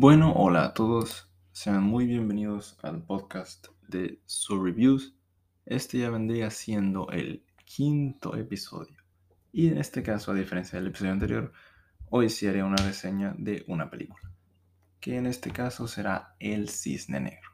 Bueno, 0.00 0.32
hola 0.36 0.64
a 0.64 0.74
todos, 0.74 1.28
sean 1.50 1.82
muy 1.82 2.06
bienvenidos 2.06 2.78
al 2.84 3.02
podcast 3.02 3.66
de 3.88 4.22
Su 4.26 4.62
Reviews. 4.62 5.16
Este 5.66 5.98
ya 5.98 6.08
vendría 6.08 6.50
siendo 6.50 7.10
el 7.10 7.44
quinto 7.64 8.36
episodio. 8.36 8.96
Y 9.50 9.66
en 9.66 9.78
este 9.78 10.04
caso, 10.04 10.30
a 10.30 10.36
diferencia 10.36 10.78
del 10.78 10.86
episodio 10.86 11.10
anterior, 11.10 11.52
hoy 12.10 12.30
sí 12.30 12.46
haré 12.46 12.62
una 12.62 12.76
reseña 12.76 13.34
de 13.38 13.64
una 13.66 13.90
película, 13.90 14.22
que 15.00 15.16
en 15.16 15.26
este 15.26 15.50
caso 15.50 15.88
será 15.88 16.36
El 16.38 16.68
Cisne 16.68 17.18
Negro. 17.18 17.50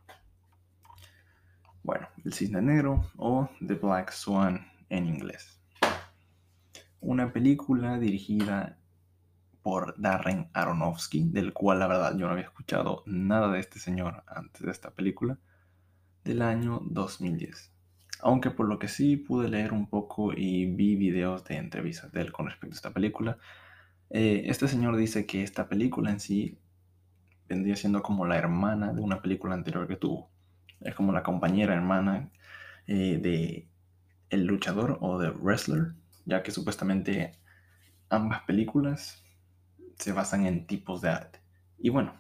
Bueno, 1.83 2.09
El 2.27 2.35
Cisne 2.35 2.61
Negro 2.61 3.11
o 3.17 3.49
The 3.67 3.73
Black 3.73 4.13
Swan 4.13 4.71
en 4.91 5.07
inglés. 5.07 5.63
Una 7.01 7.33
película 7.33 7.99
dirigida 7.99 8.79
por 9.65 9.99
Darren 9.99 10.51
Aronofsky, 10.53 11.31
del 11.31 11.55
cual 11.55 11.79
la 11.79 11.87
verdad 11.87 12.19
yo 12.19 12.27
no 12.27 12.33
había 12.33 12.45
escuchado 12.45 13.03
nada 13.07 13.51
de 13.51 13.61
este 13.61 13.79
señor 13.79 14.23
antes 14.27 14.61
de 14.61 14.71
esta 14.71 14.91
película, 14.91 15.39
del 16.23 16.43
año 16.43 16.83
2010. 16.85 17.73
Aunque 18.21 18.51
por 18.51 18.69
lo 18.69 18.79
que 18.79 18.89
sí 18.89 19.17
pude 19.17 19.49
leer 19.49 19.73
un 19.73 19.89
poco 19.89 20.35
y 20.35 20.67
vi 20.67 20.97
videos 20.97 21.45
de 21.45 21.57
entrevistas 21.57 22.13
de 22.13 22.21
él 22.21 22.31
con 22.31 22.45
respecto 22.45 22.75
a 22.75 22.77
esta 22.77 22.91
película, 22.93 23.39
eh, 24.11 24.43
este 24.49 24.69
señor 24.69 24.97
dice 24.97 25.25
que 25.25 25.43
esta 25.43 25.67
película 25.67 26.11
en 26.11 26.21
sí 26.21 26.59
vendría 27.49 27.77
siendo 27.77 28.03
como 28.03 28.27
la 28.27 28.37
hermana 28.37 28.93
de 28.93 29.01
una 29.01 29.23
película 29.23 29.55
anterior 29.55 29.89
que 29.89 29.97
tuvo. 29.97 30.29
Es 30.83 30.95
como 30.95 31.11
la 31.11 31.23
compañera 31.23 31.73
hermana 31.73 32.29
eh, 32.87 33.17
de 33.17 33.67
El 34.29 34.45
luchador 34.45 34.99
o 35.01 35.19
de 35.19 35.31
Wrestler, 35.31 35.95
ya 36.27 36.43
que 36.43 36.51
supuestamente 36.51 37.39
ambas 38.11 38.43
películas 38.43 39.24
se 39.99 40.13
basan 40.13 40.47
en 40.47 40.67
tipos 40.67 41.01
de 41.01 41.11
arte. 41.11 41.41
Y 41.79 41.91
bueno, 41.91 42.15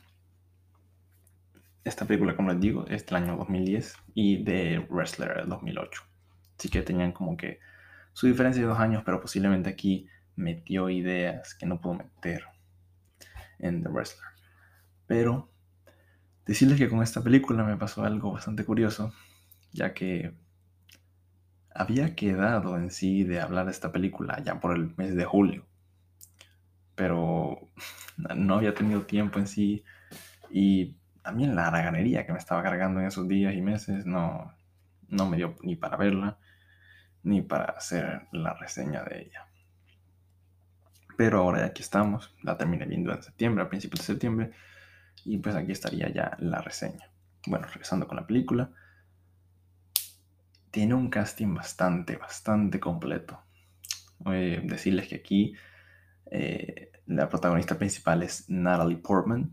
esta 1.84 2.06
película, 2.06 2.36
como 2.36 2.50
les 2.50 2.60
digo, 2.60 2.86
es 2.86 3.04
del 3.06 3.16
año 3.16 3.36
2010 3.36 3.96
y 4.14 4.42
de 4.42 4.78
Wrestler 4.90 5.36
del 5.36 5.48
2008. 5.48 6.02
Así 6.58 6.68
que 6.68 6.82
tenían 6.82 7.12
como 7.12 7.36
que 7.36 7.60
su 8.12 8.26
diferencia 8.26 8.62
de 8.62 8.68
dos 8.68 8.78
años, 8.78 9.02
pero 9.04 9.20
posiblemente 9.20 9.68
aquí 9.70 10.08
metió 10.36 10.88
ideas 10.88 11.54
que 11.54 11.66
no 11.66 11.80
puedo 11.80 11.96
meter 11.96 12.44
en 13.58 13.82
The 13.82 13.88
Wrestler. 13.88 14.28
Pero 15.06 15.50
decirles 16.46 16.78
que 16.78 16.88
con 16.88 17.02
esta 17.02 17.22
película 17.22 17.64
me 17.64 17.76
pasó 17.76 18.04
algo 18.04 18.32
bastante 18.32 18.64
curioso, 18.64 19.12
ya 19.72 19.92
que 19.92 20.34
había 21.74 22.14
quedado 22.14 22.76
en 22.78 22.90
sí 22.90 23.24
de 23.24 23.40
hablar 23.40 23.66
de 23.66 23.72
esta 23.72 23.92
película 23.92 24.40
ya 24.44 24.60
por 24.60 24.76
el 24.76 24.94
mes 24.96 25.14
de 25.16 25.24
julio 25.24 25.66
pero 26.94 27.68
no 28.16 28.56
había 28.56 28.74
tenido 28.74 29.02
tiempo 29.02 29.38
en 29.38 29.46
sí 29.46 29.84
y 30.50 30.96
también 31.22 31.56
la 31.56 31.68
haraganería 31.68 32.26
que 32.26 32.32
me 32.32 32.38
estaba 32.38 32.62
cargando 32.62 33.00
en 33.00 33.06
esos 33.06 33.26
días 33.28 33.54
y 33.54 33.62
meses 33.62 34.06
no, 34.06 34.54
no 35.08 35.28
me 35.28 35.36
dio 35.36 35.56
ni 35.62 35.76
para 35.76 35.96
verla 35.96 36.38
ni 37.22 37.40
para 37.40 37.72
hacer 37.72 38.28
la 38.32 38.54
reseña 38.54 39.02
de 39.02 39.22
ella. 39.22 39.46
Pero 41.16 41.38
ahora 41.38 41.60
ya 41.60 41.66
aquí 41.66 41.82
estamos, 41.82 42.34
la 42.42 42.56
terminé 42.56 42.86
viendo 42.86 43.12
en 43.12 43.22
septiembre, 43.22 43.64
a 43.64 43.68
principios 43.68 44.00
de 44.00 44.06
septiembre, 44.06 44.50
y 45.24 45.38
pues 45.38 45.54
aquí 45.54 45.72
estaría 45.72 46.12
ya 46.12 46.36
la 46.38 46.60
reseña. 46.60 47.10
Bueno, 47.46 47.66
regresando 47.66 48.06
con 48.06 48.16
la 48.16 48.26
película, 48.26 48.70
tiene 50.70 50.94
un 50.94 51.08
casting 51.08 51.54
bastante, 51.54 52.16
bastante 52.16 52.80
completo. 52.80 53.40
A 54.24 54.32
decirles 54.32 55.08
que 55.08 55.16
aquí 55.16 55.54
eh, 56.30 56.92
la 57.06 57.28
protagonista 57.28 57.76
principal 57.76 58.22
es 58.22 58.48
Natalie 58.48 58.96
Portman, 58.96 59.50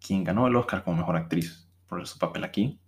quien 0.00 0.24
ganó 0.24 0.46
el 0.46 0.56
Oscar 0.56 0.84
como 0.84 0.98
mejor 0.98 1.16
actriz 1.16 1.68
por 1.88 2.06
su 2.06 2.18
papel 2.18 2.44
aquí, 2.44 2.80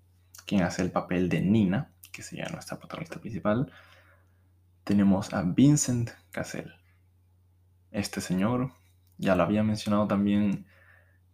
quien 0.47 0.63
hace 0.63 0.83
el 0.83 0.91
papel 0.91 1.29
de 1.29 1.41
Nina, 1.41 1.91
que 2.13 2.23
sería 2.23 2.49
nuestra 2.49 2.79
protagonista 2.79 3.21
principal. 3.21 3.73
Tenemos 4.85 5.33
a 5.33 5.43
Vincent 5.43 6.11
Cassell. 6.31 6.73
Este 7.91 8.21
señor, 8.21 8.73
ya 9.19 9.35
lo 9.35 9.43
había 9.43 9.63
mencionado 9.63 10.07
también 10.07 10.67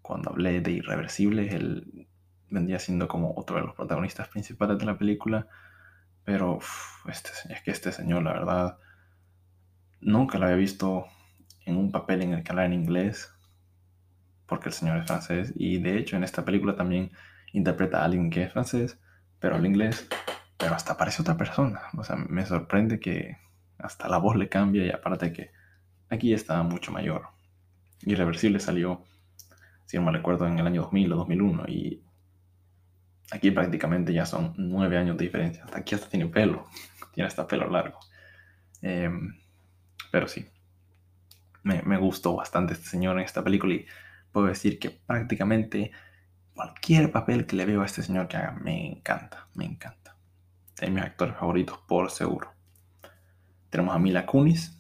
cuando 0.01 0.31
hablé 0.31 0.61
de 0.61 0.73
Irreversibles, 0.73 1.53
él 1.53 2.09
vendría 2.51 2.79
siendo 2.79 3.09
como 3.09 3.35
otro 3.37 3.57
de 3.57 3.63
los 3.63 3.75
protagonistas 3.75 4.29
principales 4.29 4.79
de 4.79 4.85
la 4.85 4.99
película, 4.99 5.49
pero 6.25 6.59
este, 7.07 7.31
es 7.51 7.63
que 7.63 7.71
este 7.71 7.93
señor, 7.93 8.23
la 8.23 8.33
verdad, 8.33 8.79
nunca 10.01 10.39
lo 10.39 10.47
había 10.47 10.57
visto 10.57 11.07
en 11.65 11.77
un 11.77 11.91
papel 11.91 12.23
en 12.23 12.35
el 12.35 12.43
que 12.43 12.53
habla 12.53 12.67
en 12.67 12.73
inglés, 12.73 13.33
porque 14.47 14.69
el 14.69 14.75
señor 14.75 14.99
es 14.99 15.07
francés, 15.07 15.53
y 15.57 15.79
de 15.79 15.99
hecho 15.99 16.17
en 16.17 16.25
esta 16.25 16.45
película 16.45 16.77
también 16.77 17.13
interpreta 17.53 18.01
a 18.01 18.05
alguien 18.05 18.31
que 18.31 18.45
es 18.45 18.53
francés, 18.53 18.99
pero 19.39 19.57
habla 19.57 19.69
inglés, 19.69 20.09
pero 20.57 20.75
hasta 20.75 20.97
parece 20.97 21.23
otra 21.23 21.37
persona. 21.37 21.83
O 21.97 22.05
sea, 22.05 22.17
me 22.17 22.47
sorprende 22.47 23.01
que 23.01 23.37
hasta 23.79 24.09
la 24.09 24.19
voz 24.19 24.37
le 24.37 24.49
cambia 24.49 24.87
y 24.87 24.91
aparte 24.91 25.33
que 25.33 25.51
aquí 26.09 26.33
está 26.33 26.63
mucho 26.63 26.93
mayor. 26.93 27.29
Irreversible 28.03 28.61
salió, 28.61 29.05
si 29.87 29.97
no 29.97 30.05
me 30.05 30.13
recuerdo, 30.13 30.47
en 30.47 30.59
el 30.59 30.67
año 30.67 30.83
2000 30.83 31.13
o 31.13 31.17
2001 31.17 31.65
y 31.69 32.03
aquí 33.33 33.51
prácticamente 33.51 34.13
ya 34.13 34.27
son 34.27 34.55
nueve 34.57 34.99
años 34.99 35.17
de 35.17 35.25
diferencia. 35.25 35.65
Hasta 35.65 35.79
aquí 35.79 35.95
hasta 35.95 36.09
tiene 36.09 36.27
pelo, 36.27 36.67
tiene 37.13 37.27
hasta 37.27 37.47
pelo 37.47 37.69
largo. 37.69 37.99
Em, 38.83 39.35
pero 40.11 40.29
sí, 40.29 40.47
me, 41.63 41.97
gustó 41.97 42.35
bastante 42.35 42.75
este 42.75 42.89
señor 42.89 43.19
en 43.19 43.25
esta 43.25 43.43
película 43.43 43.75
y 43.75 43.87
puedo 44.33 44.47
decir 44.47 44.79
que 44.79 44.91
prácticamente 44.91 45.93
cualquier 46.55 47.13
papel 47.13 47.47
que 47.47 47.57
le 47.57 47.67
veo 47.67 47.83
a 47.83 47.87
este 47.87 48.03
señor 48.03 48.29
que 48.29 48.37
haga 48.37 48.53
me 48.53 48.87
encanta, 48.87 49.49
me 49.55 49.65
encanta. 49.65 50.17
Es 50.81 50.91
mis 50.91 51.03
actores 51.03 51.37
favoritos 51.37 51.79
por 51.87 52.11
seguro. 52.11 52.53
Tenemos 53.71 53.95
a 53.95 53.99
Mila 53.99 54.27
Kunis, 54.27 54.79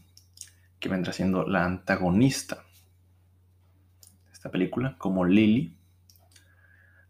que 0.78 0.88
vendrá 0.88 1.12
siendo 1.12 1.46
la 1.46 1.64
antagonista 1.64 2.56
de 4.26 4.32
esta 4.32 4.50
película, 4.50 4.96
como 4.98 5.24
Lily. 5.24 5.78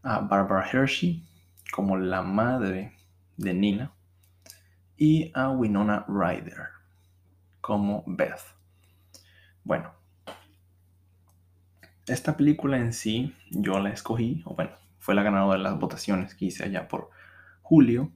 A 0.02 0.18
Barbara 0.18 0.68
Hershey, 0.70 1.24
como 1.72 1.96
la 1.96 2.22
madre 2.22 2.92
de 3.36 3.54
Nina. 3.54 3.92
Y 4.96 5.32
a 5.34 5.50
Winona 5.50 6.04
Ryder, 6.06 6.68
como 7.60 8.04
Beth. 8.06 8.61
Bueno, 9.64 9.92
esta 12.06 12.36
película 12.36 12.78
en 12.78 12.92
sí 12.92 13.34
yo 13.50 13.78
la 13.78 13.90
escogí, 13.90 14.42
o 14.44 14.54
bueno, 14.54 14.72
fue 14.98 15.14
la 15.14 15.22
ganadora 15.22 15.58
de 15.58 15.64
las 15.64 15.78
votaciones 15.78 16.34
que 16.34 16.46
hice 16.46 16.64
allá 16.64 16.88
por 16.88 17.10
julio, 17.62 18.12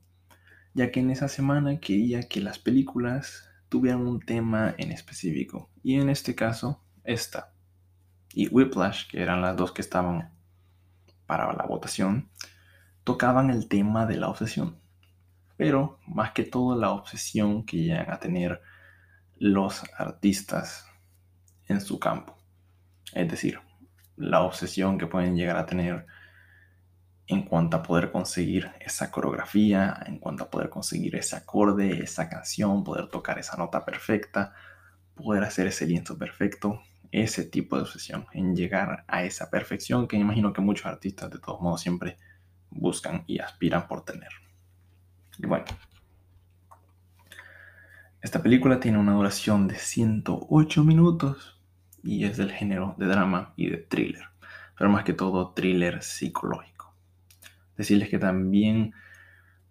ya 0.74 0.90
que 0.90 1.00
en 1.00 1.10
esa 1.10 1.28
semana 1.28 1.80
quería 1.80 2.28
que 2.28 2.40
las 2.40 2.58
películas 2.58 3.48
tuvieran 3.68 4.06
un 4.06 4.20
tema 4.20 4.74
en 4.78 4.92
específico. 4.92 5.70
Y 5.82 6.00
en 6.00 6.08
este 6.08 6.34
caso, 6.34 6.82
esta 7.04 7.52
y 8.32 8.48
Whiplash, 8.48 9.08
que 9.08 9.22
eran 9.22 9.40
las 9.40 9.56
dos 9.56 9.72
que 9.72 9.80
estaban 9.80 10.30
para 11.26 11.52
la 11.54 11.64
votación, 11.64 12.28
tocaban 13.02 13.50
el 13.50 13.68
tema 13.68 14.04
de 14.04 14.16
la 14.16 14.28
obsesión. 14.28 14.78
Pero 15.56 15.98
más 16.06 16.32
que 16.32 16.44
todo 16.44 16.78
la 16.78 16.90
obsesión 16.90 17.64
que 17.64 17.78
llegan 17.78 18.10
a 18.10 18.20
tener 18.20 18.60
los 19.38 19.84
artistas 19.96 20.85
en 21.68 21.80
su 21.80 21.98
campo. 21.98 22.36
Es 23.12 23.28
decir, 23.28 23.60
la 24.16 24.42
obsesión 24.42 24.98
que 24.98 25.06
pueden 25.06 25.36
llegar 25.36 25.56
a 25.56 25.66
tener 25.66 26.06
en 27.28 27.42
cuanto 27.42 27.76
a 27.76 27.82
poder 27.82 28.12
conseguir 28.12 28.70
esa 28.80 29.10
coreografía, 29.10 30.00
en 30.06 30.18
cuanto 30.18 30.44
a 30.44 30.50
poder 30.50 30.70
conseguir 30.70 31.16
ese 31.16 31.36
acorde, 31.36 32.02
esa 32.02 32.28
canción, 32.28 32.84
poder 32.84 33.08
tocar 33.08 33.38
esa 33.38 33.56
nota 33.56 33.84
perfecta, 33.84 34.54
poder 35.14 35.42
hacer 35.42 35.66
ese 35.66 35.86
lienzo 35.86 36.16
perfecto, 36.16 36.82
ese 37.10 37.44
tipo 37.44 37.76
de 37.76 37.82
obsesión, 37.82 38.26
en 38.32 38.54
llegar 38.54 39.04
a 39.08 39.24
esa 39.24 39.50
perfección 39.50 40.06
que 40.06 40.16
imagino 40.16 40.52
que 40.52 40.60
muchos 40.60 40.86
artistas 40.86 41.30
de 41.30 41.38
todos 41.38 41.60
modos 41.60 41.80
siempre 41.80 42.16
buscan 42.70 43.24
y 43.26 43.40
aspiran 43.40 43.88
por 43.88 44.04
tener. 44.04 44.30
Y 45.38 45.46
bueno, 45.46 45.64
esta 48.20 48.42
película 48.42 48.80
tiene 48.80 48.98
una 48.98 49.14
duración 49.14 49.66
de 49.68 49.76
108 49.76 50.84
minutos 50.84 51.55
y 52.06 52.24
es 52.24 52.36
del 52.36 52.52
género 52.52 52.94
de 52.98 53.06
drama 53.06 53.52
y 53.56 53.68
de 53.68 53.78
thriller, 53.78 54.28
pero 54.78 54.88
más 54.90 55.02
que 55.02 55.12
todo 55.12 55.52
thriller 55.52 56.04
psicológico. 56.04 56.94
Decirles 57.76 58.08
que 58.08 58.20
también 58.20 58.94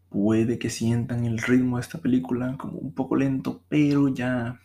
puede 0.10 0.60
que 0.60 0.70
sientan 0.70 1.26
el 1.26 1.38
ritmo 1.38 1.78
de 1.78 1.82
esta 1.82 2.00
película 2.00 2.58
como 2.58 2.78
un 2.78 2.94
poco 2.94 3.16
lento, 3.16 3.64
pero 3.70 4.10
ya 4.10 4.60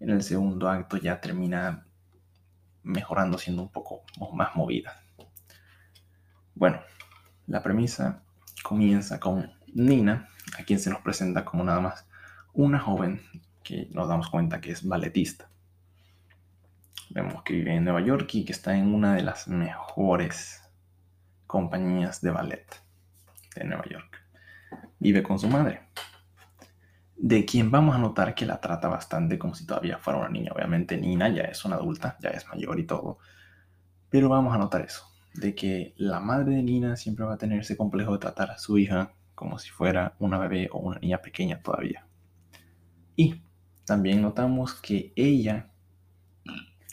en 0.00 0.10
el 0.10 0.22
segundo 0.22 0.68
acto 0.68 0.96
ya 0.96 1.20
termina 1.20 1.86
mejorando, 2.82 3.38
siendo 3.38 3.62
un 3.62 3.70
poco 3.70 4.02
más 4.34 4.56
movida. 4.56 5.04
Bueno, 6.56 6.80
la 7.46 7.62
premisa 7.62 8.24
comienza 8.64 9.20
con 9.20 9.52
Nina, 9.72 10.28
a 10.58 10.64
quien 10.64 10.80
se 10.80 10.90
nos 10.90 11.00
presenta 11.00 11.44
como 11.44 11.62
nada 11.62 11.80
más 11.80 12.06
una 12.52 12.80
joven 12.80 13.20
que 13.62 13.88
nos 13.92 14.08
damos 14.08 14.28
cuenta 14.28 14.60
que 14.60 14.72
es 14.72 14.84
balletista 14.84 15.49
vemos 17.10 17.42
que 17.42 17.54
vive 17.54 17.74
en 17.74 17.84
Nueva 17.84 18.00
York 18.00 18.34
y 18.34 18.44
que 18.44 18.52
está 18.52 18.76
en 18.76 18.94
una 18.94 19.14
de 19.14 19.22
las 19.22 19.48
mejores 19.48 20.62
compañías 21.46 22.20
de 22.20 22.30
ballet 22.30 22.66
de 23.56 23.64
Nueva 23.64 23.84
York. 23.88 24.16
Vive 24.98 25.22
con 25.22 25.38
su 25.38 25.48
madre, 25.48 25.88
de 27.16 27.44
quien 27.44 27.70
vamos 27.70 27.96
a 27.96 27.98
notar 27.98 28.34
que 28.34 28.46
la 28.46 28.60
trata 28.60 28.88
bastante 28.88 29.38
como 29.38 29.54
si 29.54 29.66
todavía 29.66 29.98
fuera 29.98 30.20
una 30.20 30.28
niña. 30.28 30.52
Obviamente 30.54 30.96
Nina 30.96 31.28
ya 31.28 31.42
es 31.42 31.64
una 31.64 31.76
adulta, 31.76 32.16
ya 32.20 32.30
es 32.30 32.46
mayor 32.46 32.78
y 32.78 32.86
todo, 32.86 33.18
pero 34.08 34.28
vamos 34.28 34.54
a 34.54 34.58
notar 34.58 34.82
eso, 34.82 35.04
de 35.34 35.54
que 35.54 35.94
la 35.96 36.20
madre 36.20 36.54
de 36.54 36.62
Nina 36.62 36.96
siempre 36.96 37.24
va 37.24 37.34
a 37.34 37.38
tener 37.38 37.60
ese 37.60 37.76
complejo 37.76 38.12
de 38.12 38.18
tratar 38.18 38.50
a 38.50 38.58
su 38.58 38.78
hija 38.78 39.12
como 39.34 39.58
si 39.58 39.70
fuera 39.70 40.14
una 40.18 40.38
bebé 40.38 40.68
o 40.70 40.78
una 40.78 41.00
niña 41.00 41.18
pequeña 41.18 41.60
todavía. 41.60 42.06
Y 43.16 43.42
también 43.84 44.22
notamos 44.22 44.74
que 44.74 45.12
ella 45.16 45.70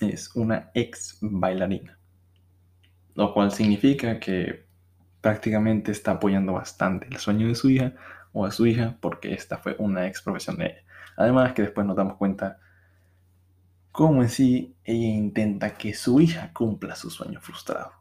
es 0.01 0.35
una 0.35 0.71
ex 0.73 1.17
bailarina, 1.21 1.97
lo 3.15 3.33
cual 3.33 3.51
significa 3.51 4.19
que 4.19 4.67
prácticamente 5.21 5.91
está 5.91 6.11
apoyando 6.11 6.53
bastante 6.53 7.07
el 7.07 7.17
sueño 7.17 7.47
de 7.47 7.55
su 7.55 7.69
hija 7.69 7.93
o 8.31 8.45
a 8.45 8.51
su 8.51 8.65
hija 8.65 8.97
porque 9.01 9.33
esta 9.33 9.57
fue 9.57 9.75
una 9.79 10.07
ex 10.07 10.21
profesión 10.21 10.57
de 10.57 10.65
ella. 10.65 10.83
Además 11.15 11.53
que 11.53 11.63
después 11.63 11.85
nos 11.87 11.95
damos 11.95 12.17
cuenta 12.17 12.59
cómo 13.91 14.21
en 14.21 14.29
sí 14.29 14.75
ella 14.83 15.07
intenta 15.07 15.73
que 15.73 15.93
su 15.93 16.21
hija 16.21 16.53
cumpla 16.53 16.95
su 16.95 17.09
sueño 17.09 17.41
frustrado. 17.41 17.91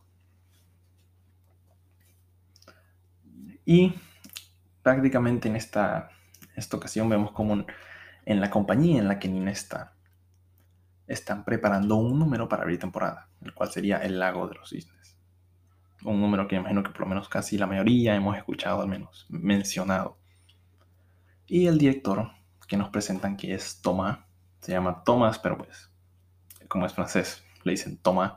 Y 3.65 3.95
prácticamente 4.83 5.49
en 5.49 5.57
esta, 5.57 6.11
esta 6.55 6.77
ocasión 6.77 7.09
vemos 7.09 7.33
como 7.33 7.65
en 8.25 8.41
la 8.41 8.51
compañía 8.51 9.01
en 9.01 9.09
la 9.09 9.19
que 9.19 9.29
Nina 9.29 9.51
está, 9.51 9.96
están 11.07 11.45
preparando 11.45 11.97
un 11.97 12.19
número 12.19 12.49
para 12.49 12.63
abrir 12.63 12.79
temporada, 12.79 13.29
el 13.43 13.55
cual 13.55 13.71
sería 13.71 13.99
El 13.99 14.19
Lago 14.19 14.49
de 14.49 14.55
los 14.55 14.71
Cisnes. 14.71 15.19
Un 16.05 16.21
número 16.21 16.47
que 16.47 16.57
imagino 16.57 16.83
que 16.83 16.91
por 16.91 17.01
lo 17.01 17.07
menos 17.07 17.29
casi 17.29 17.59
la 17.59 17.67
mayoría 17.67 18.15
hemos 18.15 18.37
escuchado, 18.37 18.83
al 18.83 18.89
menos 18.89 19.27
mencionado. 19.29 20.19
Y 21.47 21.67
el 21.67 21.79
director 21.79 22.31
que 22.69 22.77
nos 22.77 22.91
presentan, 22.91 23.37
que 23.37 23.55
es 23.55 23.81
Thomas, 23.81 24.19
se 24.61 24.73
llama 24.73 25.03
Thomas, 25.05 25.39
pero 25.39 25.59
pues, 25.59 25.91
como 26.69 26.87
es 26.87 26.93
francés, 26.93 27.45
le 27.63 27.73
dicen 27.73 27.99
Thomas, 27.99 28.35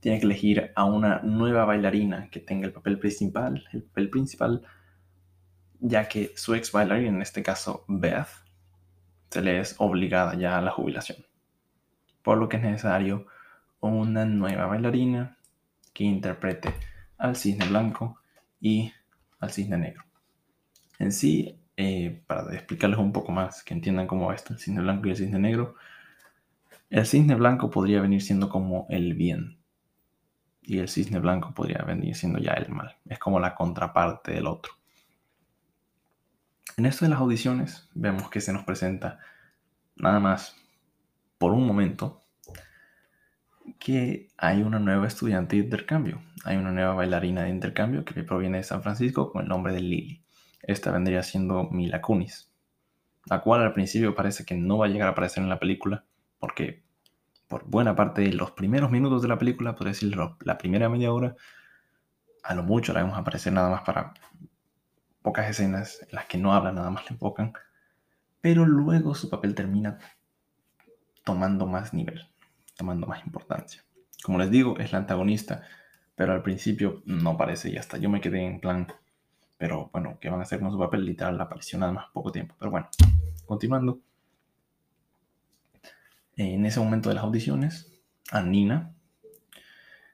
tiene 0.00 0.18
que 0.18 0.26
elegir 0.26 0.72
a 0.74 0.84
una 0.84 1.20
nueva 1.20 1.64
bailarina 1.64 2.30
que 2.30 2.40
tenga 2.40 2.66
el 2.66 2.72
papel 2.72 2.98
principal, 2.98 3.64
el 3.72 3.82
papel 3.82 4.10
principal 4.10 4.62
ya 5.80 6.08
que 6.08 6.32
su 6.36 6.54
ex 6.54 6.72
bailarina, 6.72 7.08
en 7.08 7.22
este 7.22 7.42
caso 7.42 7.84
Beth, 7.88 8.28
se 9.30 9.42
le 9.42 9.60
es 9.60 9.74
obligada 9.78 10.34
ya 10.34 10.58
a 10.58 10.60
la 10.60 10.70
jubilación. 10.70 11.24
Por 12.22 12.38
lo 12.38 12.48
que 12.48 12.56
es 12.58 12.62
necesario 12.62 13.26
una 13.80 14.24
nueva 14.24 14.66
bailarina 14.66 15.38
que 15.92 16.04
interprete 16.04 16.74
al 17.18 17.36
cisne 17.36 17.66
blanco 17.66 18.18
y 18.60 18.92
al 19.38 19.50
cisne 19.50 19.78
negro. 19.78 20.04
En 20.98 21.12
sí, 21.12 21.58
eh, 21.76 22.22
para 22.26 22.54
explicarles 22.54 22.98
un 22.98 23.12
poco 23.12 23.32
más, 23.32 23.62
que 23.62 23.74
entiendan 23.74 24.06
cómo 24.06 24.26
va 24.26 24.34
esto, 24.34 24.52
el 24.52 24.58
cisne 24.58 24.82
blanco 24.82 25.06
y 25.06 25.10
el 25.10 25.16
cisne 25.16 25.38
negro, 25.38 25.76
el 26.90 27.06
cisne 27.06 27.34
blanco 27.34 27.70
podría 27.70 28.00
venir 28.00 28.22
siendo 28.22 28.48
como 28.48 28.86
el 28.90 29.14
bien 29.14 29.60
y 30.62 30.78
el 30.78 30.88
cisne 30.88 31.18
blanco 31.18 31.54
podría 31.54 31.82
venir 31.82 32.14
siendo 32.14 32.38
ya 32.38 32.52
el 32.52 32.70
mal. 32.70 32.96
Es 33.06 33.18
como 33.18 33.40
la 33.40 33.54
contraparte 33.54 34.32
del 34.32 34.46
otro. 34.46 34.72
En 36.76 36.86
esto 36.86 37.04
de 37.04 37.10
las 37.10 37.20
audiciones 37.20 37.88
vemos 37.94 38.30
que 38.30 38.40
se 38.40 38.52
nos 38.52 38.64
presenta 38.64 39.18
nada 39.96 40.20
más 40.20 40.56
por 41.40 41.52
un 41.52 41.66
momento 41.66 42.22
que 43.78 44.28
hay 44.36 44.62
una 44.62 44.78
nueva 44.78 45.06
estudiante 45.06 45.56
de 45.56 45.62
intercambio. 45.62 46.20
Hay 46.44 46.58
una 46.58 46.70
nueva 46.70 46.92
bailarina 46.92 47.44
de 47.44 47.48
intercambio 47.48 48.04
que 48.04 48.22
proviene 48.22 48.58
de 48.58 48.62
San 48.62 48.82
Francisco 48.82 49.32
con 49.32 49.44
el 49.44 49.48
nombre 49.48 49.72
de 49.72 49.80
Lily. 49.80 50.22
Esta 50.60 50.90
vendría 50.90 51.22
siendo 51.22 51.64
Mila 51.70 52.02
Kunis, 52.02 52.52
la 53.24 53.40
cual 53.40 53.62
al 53.62 53.72
principio 53.72 54.14
parece 54.14 54.44
que 54.44 54.54
no 54.54 54.76
va 54.76 54.84
a 54.84 54.88
llegar 54.90 55.08
a 55.08 55.12
aparecer 55.12 55.42
en 55.42 55.48
la 55.48 55.58
película 55.58 56.04
porque 56.38 56.84
por 57.48 57.64
buena 57.64 57.96
parte 57.96 58.20
de 58.20 58.34
los 58.34 58.50
primeros 58.50 58.90
minutos 58.90 59.22
de 59.22 59.28
la 59.28 59.38
película, 59.38 59.74
por 59.76 59.86
decirlo, 59.86 60.36
la 60.42 60.58
primera 60.58 60.90
media 60.90 61.10
hora, 61.10 61.36
a 62.42 62.54
lo 62.54 62.64
mucho 62.64 62.92
la 62.92 63.00
vemos 63.00 63.16
aparecer 63.16 63.54
nada 63.54 63.70
más 63.70 63.80
para 63.80 64.12
pocas 65.22 65.48
escenas 65.48 66.02
en 66.02 66.16
las 66.16 66.26
que 66.26 66.36
no 66.36 66.52
habla, 66.52 66.70
nada 66.70 66.90
más 66.90 67.04
le 67.04 67.14
enfocan, 67.14 67.54
pero 68.42 68.66
luego 68.66 69.14
su 69.14 69.30
papel 69.30 69.54
termina 69.54 69.98
tomando 71.24 71.66
más 71.66 71.94
nivel, 71.94 72.28
tomando 72.76 73.06
más 73.06 73.24
importancia. 73.24 73.84
Como 74.22 74.38
les 74.38 74.50
digo, 74.50 74.78
es 74.78 74.92
la 74.92 74.98
antagonista, 74.98 75.62
pero 76.14 76.32
al 76.32 76.42
principio 76.42 77.02
no 77.06 77.36
parece 77.36 77.70
y 77.70 77.76
hasta 77.76 77.98
yo 77.98 78.10
me 78.10 78.20
quedé 78.20 78.44
en 78.44 78.60
plan, 78.60 78.88
pero 79.56 79.90
bueno, 79.92 80.18
¿qué 80.20 80.28
van 80.28 80.40
a 80.40 80.42
hacer 80.44 80.60
con 80.60 80.70
su 80.70 80.78
papel? 80.78 81.04
Literal, 81.04 81.40
apareció 81.40 81.78
nada 81.78 81.92
más 81.92 82.06
poco 82.12 82.32
tiempo. 82.32 82.54
Pero 82.58 82.70
bueno, 82.70 82.88
continuando. 83.46 84.00
En 86.36 86.64
ese 86.64 86.80
momento 86.80 87.08
de 87.10 87.16
las 87.16 87.24
audiciones, 87.24 87.92
a 88.30 88.40
Nina 88.40 88.94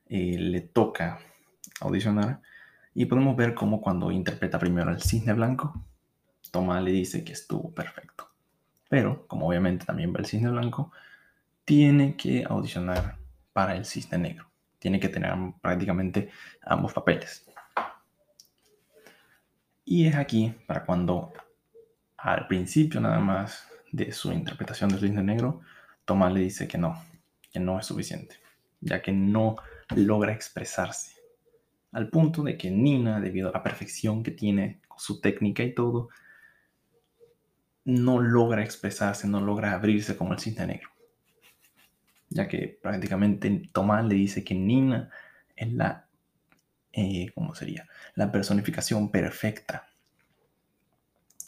eh, 0.08 0.36
le 0.38 0.60
toca 0.60 1.18
audicionar 1.80 2.40
y 2.94 3.04
podemos 3.06 3.36
ver 3.36 3.54
cómo 3.54 3.80
cuando 3.80 4.10
interpreta 4.10 4.58
primero 4.58 4.90
el 4.90 5.02
cisne 5.02 5.34
blanco, 5.34 5.84
Tomás 6.50 6.82
le 6.82 6.90
dice 6.90 7.24
que 7.24 7.32
estuvo 7.32 7.72
perfecto. 7.72 8.25
Pero, 8.88 9.26
como 9.26 9.48
obviamente 9.48 9.86
también 9.86 10.12
ve 10.12 10.20
el 10.20 10.26
cisne 10.26 10.50
blanco, 10.50 10.92
tiene 11.64 12.16
que 12.16 12.44
audicionar 12.48 13.16
para 13.52 13.76
el 13.76 13.84
cisne 13.84 14.18
negro. 14.18 14.48
Tiene 14.78 15.00
que 15.00 15.08
tener 15.08 15.34
prácticamente 15.60 16.30
ambos 16.62 16.92
papeles. 16.92 17.44
Y 19.84 20.06
es 20.06 20.14
aquí 20.14 20.54
para 20.66 20.84
cuando 20.84 21.32
al 22.16 22.46
principio 22.46 23.00
nada 23.00 23.20
más 23.20 23.68
de 23.92 24.12
su 24.12 24.32
interpretación 24.32 24.90
del 24.90 25.00
cisne 25.00 25.22
negro, 25.22 25.60
Tomás 26.04 26.32
le 26.32 26.40
dice 26.40 26.68
que 26.68 26.78
no, 26.78 27.02
que 27.50 27.58
no 27.58 27.78
es 27.80 27.86
suficiente, 27.86 28.36
ya 28.80 29.02
que 29.02 29.12
no 29.12 29.56
logra 29.94 30.32
expresarse 30.32 31.16
al 31.96 32.10
punto 32.10 32.42
de 32.42 32.58
que 32.58 32.70
Nina, 32.70 33.20
debido 33.20 33.48
a 33.48 33.52
la 33.52 33.62
perfección 33.62 34.22
que 34.22 34.30
tiene 34.30 34.80
con 34.86 34.98
su 34.98 35.18
técnica 35.18 35.62
y 35.62 35.74
todo, 35.74 36.10
no 37.86 38.20
logra 38.20 38.62
expresarse, 38.62 39.26
no 39.26 39.40
logra 39.40 39.72
abrirse 39.72 40.16
como 40.16 40.34
el 40.34 40.38
cisne 40.38 40.66
negro. 40.66 40.90
Ya 42.28 42.46
que 42.46 42.78
prácticamente 42.82 43.62
Tomás 43.72 44.04
le 44.04 44.14
dice 44.14 44.44
que 44.44 44.54
Nina 44.54 45.08
es 45.56 45.72
la, 45.72 46.06
eh, 46.92 47.30
¿cómo 47.34 47.54
sería? 47.54 47.88
La 48.14 48.30
personificación 48.30 49.10
perfecta 49.10 49.88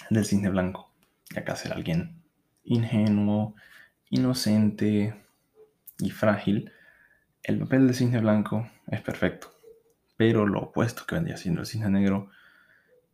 del 0.09 0.25
cisne 0.25 0.49
blanco. 0.49 0.95
Ya 1.35 1.45
que 1.45 1.55
ser 1.57 1.75
alguien 1.75 2.23
ingenuo, 2.65 3.55
inocente 4.09 5.15
y 5.99 6.11
frágil, 6.11 6.73
el 7.43 7.59
papel 7.59 7.87
del 7.87 7.95
cisne 7.95 8.21
blanco 8.21 8.67
es 8.87 9.03
perfecto 9.03 9.59
pero 10.19 10.47
lo 10.47 10.63
opuesto 10.63 11.07
que 11.07 11.15
vendría 11.15 11.37
siendo 11.37 11.61
el 11.61 11.67
cisne 11.67 11.89
negro 11.89 12.29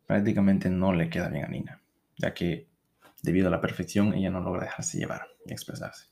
prácticamente 0.07 0.71
no 0.71 0.91
le 0.91 1.07
queda 1.07 1.29
bien 1.29 1.45
a 1.45 1.47
Nina, 1.47 1.81
ya 2.17 2.33
que 2.33 2.67
debido 3.25 3.47
a 3.47 3.51
la 3.51 3.61
perfección 3.61 4.13
ella 4.13 4.29
no 4.29 4.39
logra 4.39 4.63
dejarse 4.63 4.97
llevar 4.97 5.27
y 5.45 5.51
expresarse. 5.51 6.07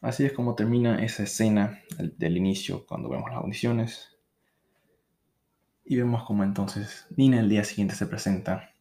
Así 0.00 0.24
es 0.24 0.32
como 0.32 0.54
termina 0.54 1.04
esa 1.04 1.22
escena 1.22 1.80
del, 1.98 2.36
inicio 2.36 2.86
cuando 2.86 3.08
vemos 3.08 3.30
las 3.30 3.40
audiciones. 3.40 4.18
Y 5.84 5.96
vemos 5.96 6.24
como 6.24 6.42
entonces 6.42 7.06
Nina 7.16 7.40
el 7.40 7.48
día 7.48 7.64
siguiente 7.64 7.94
se 7.94 8.06
presenta 8.06 8.72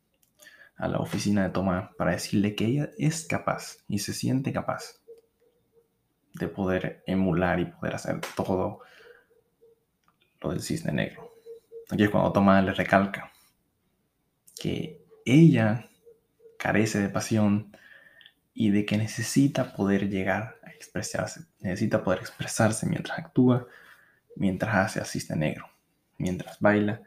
a 0.77 0.87
la 0.87 0.99
oficina 0.99 1.43
de 1.43 1.49
Tomás 1.49 1.93
para 1.95 2.11
decirle 2.11 2.55
que 2.55 2.65
ella 2.65 2.89
es 2.97 3.25
capaz 3.25 3.77
y 3.87 3.99
se 3.99 4.13
siente 4.13 4.51
capaz 4.51 5.01
de 6.33 6.47
poder 6.47 7.03
emular 7.05 7.59
y 7.59 7.65
poder 7.65 7.95
hacer 7.95 8.19
todo 8.35 8.81
del 10.49 10.61
cisne 10.61 10.91
negro. 10.91 11.31
Aquí 11.89 12.03
es 12.03 12.09
cuando 12.09 12.31
Tomás 12.31 12.63
le 12.63 12.73
recalca 12.73 13.31
que 14.59 15.05
ella 15.25 15.89
carece 16.65 16.99
de 16.99 17.09
pasión 17.09 17.77
y 18.55 18.71
de 18.71 18.85
que 18.85 18.97
necesita 18.97 19.75
poder 19.75 20.09
llegar 20.09 20.57
a 20.63 20.71
expresarse, 20.71 21.41
necesita 21.59 22.03
poder 22.03 22.21
expresarse 22.21 22.87
mientras 22.87 23.19
actúa, 23.19 23.67
mientras 24.35 24.73
hace 24.75 24.99
a 24.99 25.05
cisne 25.05 25.35
negro, 25.35 25.69
mientras 26.17 26.59
baila, 26.59 27.01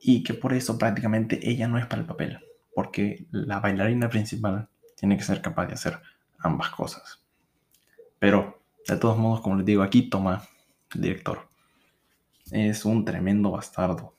y 0.00 0.24
que 0.24 0.34
por 0.34 0.52
eso 0.52 0.78
prácticamente 0.78 1.38
ella 1.48 1.68
no 1.68 1.78
es 1.78 1.86
para 1.86 2.02
el 2.02 2.08
papel, 2.08 2.40
porque 2.74 3.24
la 3.30 3.60
bailarina 3.60 4.08
principal 4.10 4.68
tiene 4.96 5.16
que 5.16 5.22
ser 5.22 5.40
capaz 5.40 5.66
de 5.66 5.74
hacer 5.74 6.00
ambas 6.40 6.70
cosas. 6.70 7.20
Pero, 8.18 8.60
de 8.88 8.96
todos 8.96 9.16
modos, 9.16 9.42
como 9.42 9.54
les 9.56 9.64
digo, 9.66 9.84
aquí 9.84 10.10
toma 10.10 10.42
el 10.94 11.00
director 11.02 11.52
es 12.52 12.84
un 12.84 13.04
tremendo 13.04 13.50
bastardo. 13.52 14.14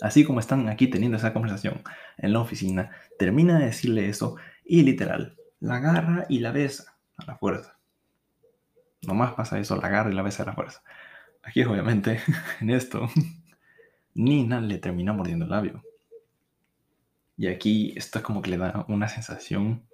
Así 0.00 0.24
como 0.24 0.40
están 0.40 0.68
aquí 0.68 0.88
teniendo 0.88 1.16
esa 1.16 1.32
conversación 1.32 1.82
en 2.16 2.32
la 2.32 2.40
oficina, 2.40 2.92
termina 3.18 3.58
de 3.58 3.66
decirle 3.66 4.08
eso 4.08 4.36
y 4.64 4.82
literal, 4.82 5.36
la 5.60 5.76
agarra 5.76 6.26
y 6.28 6.40
la 6.40 6.52
besa. 6.52 6.96
a 7.16 7.24
la 7.26 7.36
fuerza. 7.36 7.76
Nomás 9.02 9.34
pasa 9.34 9.58
eso, 9.58 9.76
la 9.76 9.88
agarra 9.88 10.10
y 10.10 10.14
la 10.14 10.22
besa 10.22 10.44
a 10.44 10.46
la 10.46 10.54
fuerza. 10.54 10.82
Aquí, 11.42 11.62
obviamente, 11.64 12.20
en 12.60 12.70
esto, 12.70 13.08
Nina 14.14 14.60
le 14.60 14.78
termina 14.78 15.12
mordiendo 15.12 15.44
el 15.44 15.50
labio. 15.50 15.82
Y 17.36 17.46
aquí 17.46 17.94
esto 17.96 18.18
es 18.18 18.24
como 18.24 18.42
que 18.42 18.50
le 18.50 18.58
da 18.58 18.84
una 18.88 19.08
sensación 19.08 19.84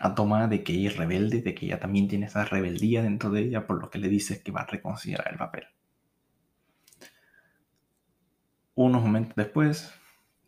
a 0.00 0.14
Toma 0.14 0.48
de 0.48 0.64
que 0.64 0.72
ella 0.72 0.88
es 0.88 0.96
rebelde, 0.96 1.42
de 1.42 1.54
que 1.54 1.66
ella 1.66 1.78
también 1.78 2.08
tiene 2.08 2.26
esa 2.26 2.44
rebeldía 2.46 3.02
dentro 3.02 3.30
de 3.30 3.42
ella, 3.42 3.66
por 3.66 3.80
lo 3.80 3.90
que 3.90 3.98
le 3.98 4.08
dice 4.08 4.42
que 4.42 4.50
va 4.50 4.62
a 4.62 4.66
reconsiderar 4.66 5.28
el 5.30 5.36
papel. 5.36 5.66
Unos 8.74 9.02
momentos 9.02 9.36
después, 9.36 9.92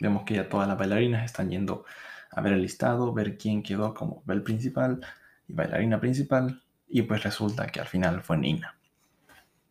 vemos 0.01 0.25
que 0.25 0.35
ya 0.35 0.49
todas 0.49 0.69
las 0.69 0.79
bailarinas 0.79 1.25
están 1.25 1.51
yendo 1.51 1.85
a 2.31 2.41
ver 2.41 2.55
el 2.55 2.63
listado, 2.63 3.13
ver 3.13 3.37
quién 3.37 3.63
quedó 3.63 3.95
como 3.95 4.23
bel 4.25 4.43
principal 4.43 5.01
y 5.47 5.53
bailarina 5.53 6.01
principal, 6.01 6.63
y 6.89 7.03
pues 7.03 7.23
resulta 7.23 7.67
que 7.67 7.81
al 7.81 7.87
final 7.87 8.23
fue 8.23 8.39
Nina. 8.39 8.77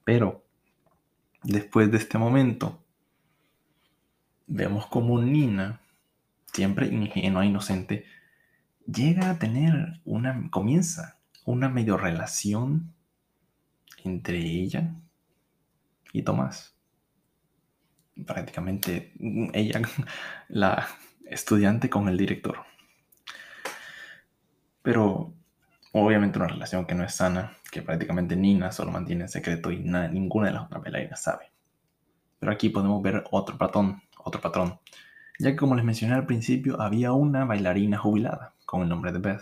Pero 0.04 0.44
después 1.44 1.92
de 1.92 1.98
este 1.98 2.18
momento, 2.18 2.84
vemos 4.48 4.88
como 4.88 5.22
Nina, 5.22 5.80
siempre 6.52 6.88
ingenua, 6.88 7.46
inocente, 7.46 8.06
llega 8.86 9.30
a 9.30 9.40
tener 9.40 10.02
una, 10.06 10.50
comienza 10.50 11.18
una 11.46 11.70
medio 11.70 11.98
relación 11.98 12.94
entre 14.04 14.38
ella 14.38 14.94
y 16.14 16.24
Tomás. 16.24 16.76
Prácticamente 18.26 19.14
ella, 19.54 19.82
la 20.50 20.88
estudiante 21.26 21.90
con 21.90 22.08
el 22.10 22.18
director. 22.18 22.58
Pero 24.82 25.34
obviamente 25.94 26.40
una 26.40 26.48
relación 26.48 26.86
que 26.86 26.96
no 26.96 27.04
es 27.04 27.14
sana, 27.14 27.58
que 27.72 27.82
prácticamente 27.82 28.36
Nina 28.36 28.72
solo 28.72 28.92
mantiene 28.92 29.24
en 29.24 29.30
secreto 29.30 29.72
y 29.72 29.80
ninguna 29.80 30.48
de 30.48 30.54
las 30.54 30.64
otras 30.66 30.82
bailarinas 30.82 31.22
sabe. 31.22 31.52
Pero 32.40 32.52
aquí 32.52 32.70
podemos 32.70 33.02
ver 33.02 33.24
otro 33.32 33.58
patrón, 33.58 34.02
otro 34.18 34.42
patrón, 34.42 34.80
ya 35.40 35.52
que 35.52 35.58
como 35.58 35.76
les 35.76 35.86
mencioné 35.86 36.16
al 36.16 36.26
principio, 36.26 36.82
había 36.82 37.14
una 37.14 37.46
bailarina 37.46 37.98
jubilada 37.98 38.54
con 38.66 38.82
el 38.82 38.90
nombre 38.90 39.12
de 39.12 39.20
Beth. 39.20 39.42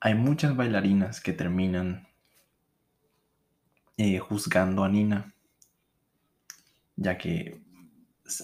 Hay 0.00 0.14
muchas 0.14 0.54
bailarinas 0.54 1.20
que 1.20 1.32
terminan 1.32 2.06
eh, 3.96 4.18
juzgando 4.18 4.84
a 4.84 4.88
Nina, 4.88 5.32
ya 6.96 7.16
que 7.18 7.60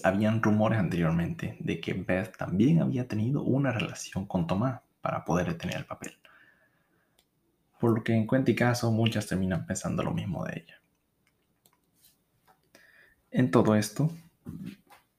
habían 0.03 0.41
rumores 0.41 0.79
anteriormente 0.79 1.57
de 1.59 1.79
que 1.79 1.93
Beth 1.93 2.37
también 2.37 2.81
había 2.81 3.07
tenido 3.07 3.43
una 3.43 3.71
relación 3.71 4.25
con 4.25 4.47
Tomás 4.47 4.81
para 5.01 5.25
poder 5.25 5.57
tener 5.57 5.77
el 5.77 5.85
papel. 5.85 6.17
Por 7.79 7.95
lo 7.95 8.03
que 8.03 8.13
en 8.13 8.27
cuenta 8.27 8.51
y 8.51 8.55
caso 8.55 8.91
muchas 8.91 9.27
terminan 9.27 9.65
pensando 9.65 10.03
lo 10.03 10.11
mismo 10.11 10.45
de 10.45 10.59
ella. 10.59 10.81
En 13.31 13.49
todo 13.49 13.75
esto, 13.75 14.11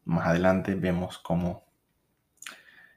más 0.05 0.27
adelante 0.27 0.75
vemos 0.75 1.19
cómo 1.19 1.65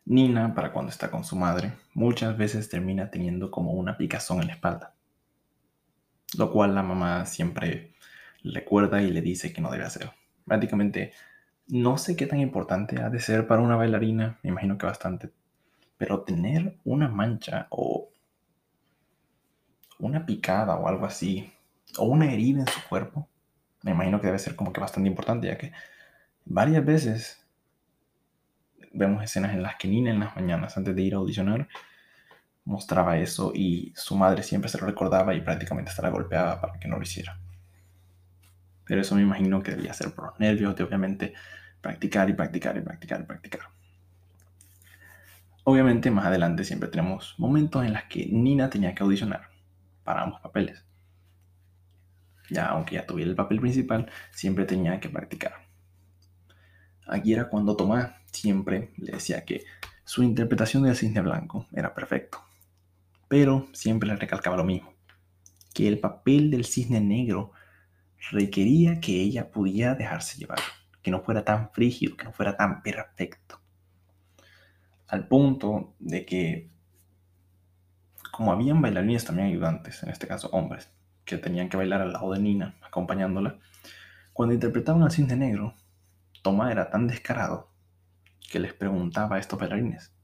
Nina, 0.07 0.53
para 0.53 0.71
cuando 0.71 0.91
está 0.91 1.09
con 1.09 1.23
su 1.23 1.35
madre, 1.35 1.73
muchas 1.95 2.37
veces 2.37 2.69
termina 2.69 3.09
teniendo 3.09 3.49
como 3.49 3.71
una 3.71 3.97
picazón 3.97 4.39
en 4.39 4.47
la 4.47 4.53
espalda, 4.53 4.93
lo 6.37 6.51
cual 6.51 6.75
la 6.75 6.83
mamá 6.83 7.25
siempre 7.25 7.93
recuerda 8.43 9.01
y 9.01 9.11
le 9.11 9.21
dice 9.21 9.53
que 9.53 9.61
no 9.61 9.71
debe 9.71 9.85
hacer. 9.85 10.11
Prácticamente 10.45 11.13
no 11.67 11.97
sé 11.97 12.15
qué 12.15 12.27
tan 12.27 12.39
importante 12.39 13.01
ha 13.01 13.09
de 13.09 13.19
ser 13.19 13.47
para 13.47 13.61
una 13.61 13.75
bailarina, 13.75 14.39
me 14.43 14.49
imagino 14.49 14.77
que 14.77 14.85
bastante, 14.85 15.31
pero 15.97 16.21
tener 16.21 16.77
una 16.83 17.07
mancha 17.07 17.67
o 17.69 18.09
una 19.99 20.25
picada 20.25 20.75
o 20.75 20.87
algo 20.87 21.05
así, 21.05 21.51
o 21.97 22.05
una 22.05 22.31
herida 22.31 22.61
en 22.61 22.67
su 22.67 22.81
cuerpo, 22.87 23.27
me 23.81 23.91
imagino 23.91 24.19
que 24.19 24.27
debe 24.27 24.39
ser 24.39 24.55
como 24.55 24.73
que 24.73 24.81
bastante 24.81 25.09
importante, 25.09 25.47
ya 25.47 25.57
que 25.57 25.71
varias 26.43 26.85
veces 26.85 27.45
vemos 28.93 29.23
escenas 29.23 29.53
en 29.53 29.63
las 29.63 29.75
que 29.75 29.87
Nina 29.87 30.11
en 30.11 30.19
las 30.19 30.35
mañanas, 30.35 30.77
antes 30.77 30.95
de 30.95 31.01
ir 31.01 31.13
a 31.13 31.17
audicionar, 31.17 31.67
mostraba 32.65 33.17
eso 33.17 33.51
y 33.53 33.93
su 33.95 34.15
madre 34.15 34.43
siempre 34.43 34.69
se 34.69 34.79
lo 34.79 34.87
recordaba 34.87 35.33
y 35.33 35.41
prácticamente 35.41 35.91
estaba 35.91 36.09
golpeada 36.09 36.59
para 36.59 36.79
que 36.79 36.87
no 36.87 36.97
lo 36.97 37.03
hiciera. 37.03 37.39
Pero 38.83 39.01
eso 39.01 39.15
me 39.15 39.21
imagino 39.21 39.63
que 39.63 39.71
debía 39.71 39.93
ser 39.93 40.13
por 40.13 40.25
los 40.25 40.39
nervios 40.39 40.75
de 40.75 40.83
obviamente 40.83 41.33
practicar 41.81 42.29
y 42.29 42.33
practicar 42.33 42.77
y 42.77 42.81
practicar 42.81 43.21
y 43.21 43.23
practicar. 43.23 43.61
Obviamente 45.63 46.11
más 46.11 46.25
adelante 46.25 46.63
siempre 46.63 46.89
tenemos 46.89 47.35
momentos 47.39 47.83
en 47.85 47.93
los 47.93 48.03
que 48.03 48.27
Nina 48.27 48.69
tenía 48.69 48.93
que 48.93 49.03
audicionar 49.03 49.49
para 50.03 50.23
ambos 50.23 50.41
papeles. 50.41 50.83
Ya 52.49 52.67
aunque 52.67 52.95
ya 52.95 53.05
tuviera 53.05 53.29
el 53.29 53.35
papel 53.35 53.59
principal, 53.59 54.09
siempre 54.31 54.65
tenía 54.65 54.99
que 54.99 55.09
practicar. 55.09 55.53
Aquí 57.07 57.33
era 57.33 57.49
cuando 57.49 57.75
Tomás 57.75 58.11
siempre 58.31 58.91
le 58.97 59.13
decía 59.13 59.45
que 59.45 59.63
su 60.03 60.21
interpretación 60.21 60.83
del 60.83 60.95
cisne 60.95 61.21
blanco 61.21 61.67
era 61.73 61.93
perfecto. 61.93 62.39
Pero 63.27 63.67
siempre 63.73 64.07
le 64.07 64.15
recalcaba 64.15 64.57
lo 64.57 64.63
mismo, 64.63 64.93
que 65.73 65.87
el 65.87 65.99
papel 65.99 66.51
del 66.51 66.65
cisne 66.65 67.01
negro 67.01 67.51
requería 68.31 68.99
que 68.99 69.21
ella 69.21 69.51
pudiera 69.51 69.95
dejarse 69.95 70.37
llevar, 70.37 70.59
que 71.01 71.11
no 71.11 71.21
fuera 71.21 71.43
tan 71.43 71.71
frígido, 71.71 72.17
que 72.17 72.25
no 72.25 72.33
fuera 72.33 72.55
tan 72.55 72.81
perfecto. 72.81 73.59
Al 75.07 75.27
punto 75.27 75.93
de 75.99 76.25
que, 76.25 76.69
como 78.31 78.51
habían 78.51 78.81
bailarines 78.81 79.25
también 79.25 79.49
ayudantes, 79.49 80.01
en 80.03 80.09
este 80.09 80.27
caso 80.27 80.49
hombres, 80.49 80.89
que 81.25 81.37
tenían 81.37 81.69
que 81.69 81.77
bailar 81.77 82.01
al 82.01 82.13
lado 82.13 82.31
de 82.31 82.39
Nina, 82.39 82.75
acompañándola, 82.81 83.59
cuando 84.33 84.53
interpretaban 84.53 85.03
al 85.03 85.11
cisne 85.11 85.35
negro, 85.35 85.75
Tomás 86.41 86.71
era 86.71 86.89
tan 86.89 87.07
descarado 87.07 87.71
que 88.51 88.59
les 88.59 88.73
preguntaba 88.73 89.37
a 89.37 89.39
estos 89.39 89.59
bailarines, 89.59 90.14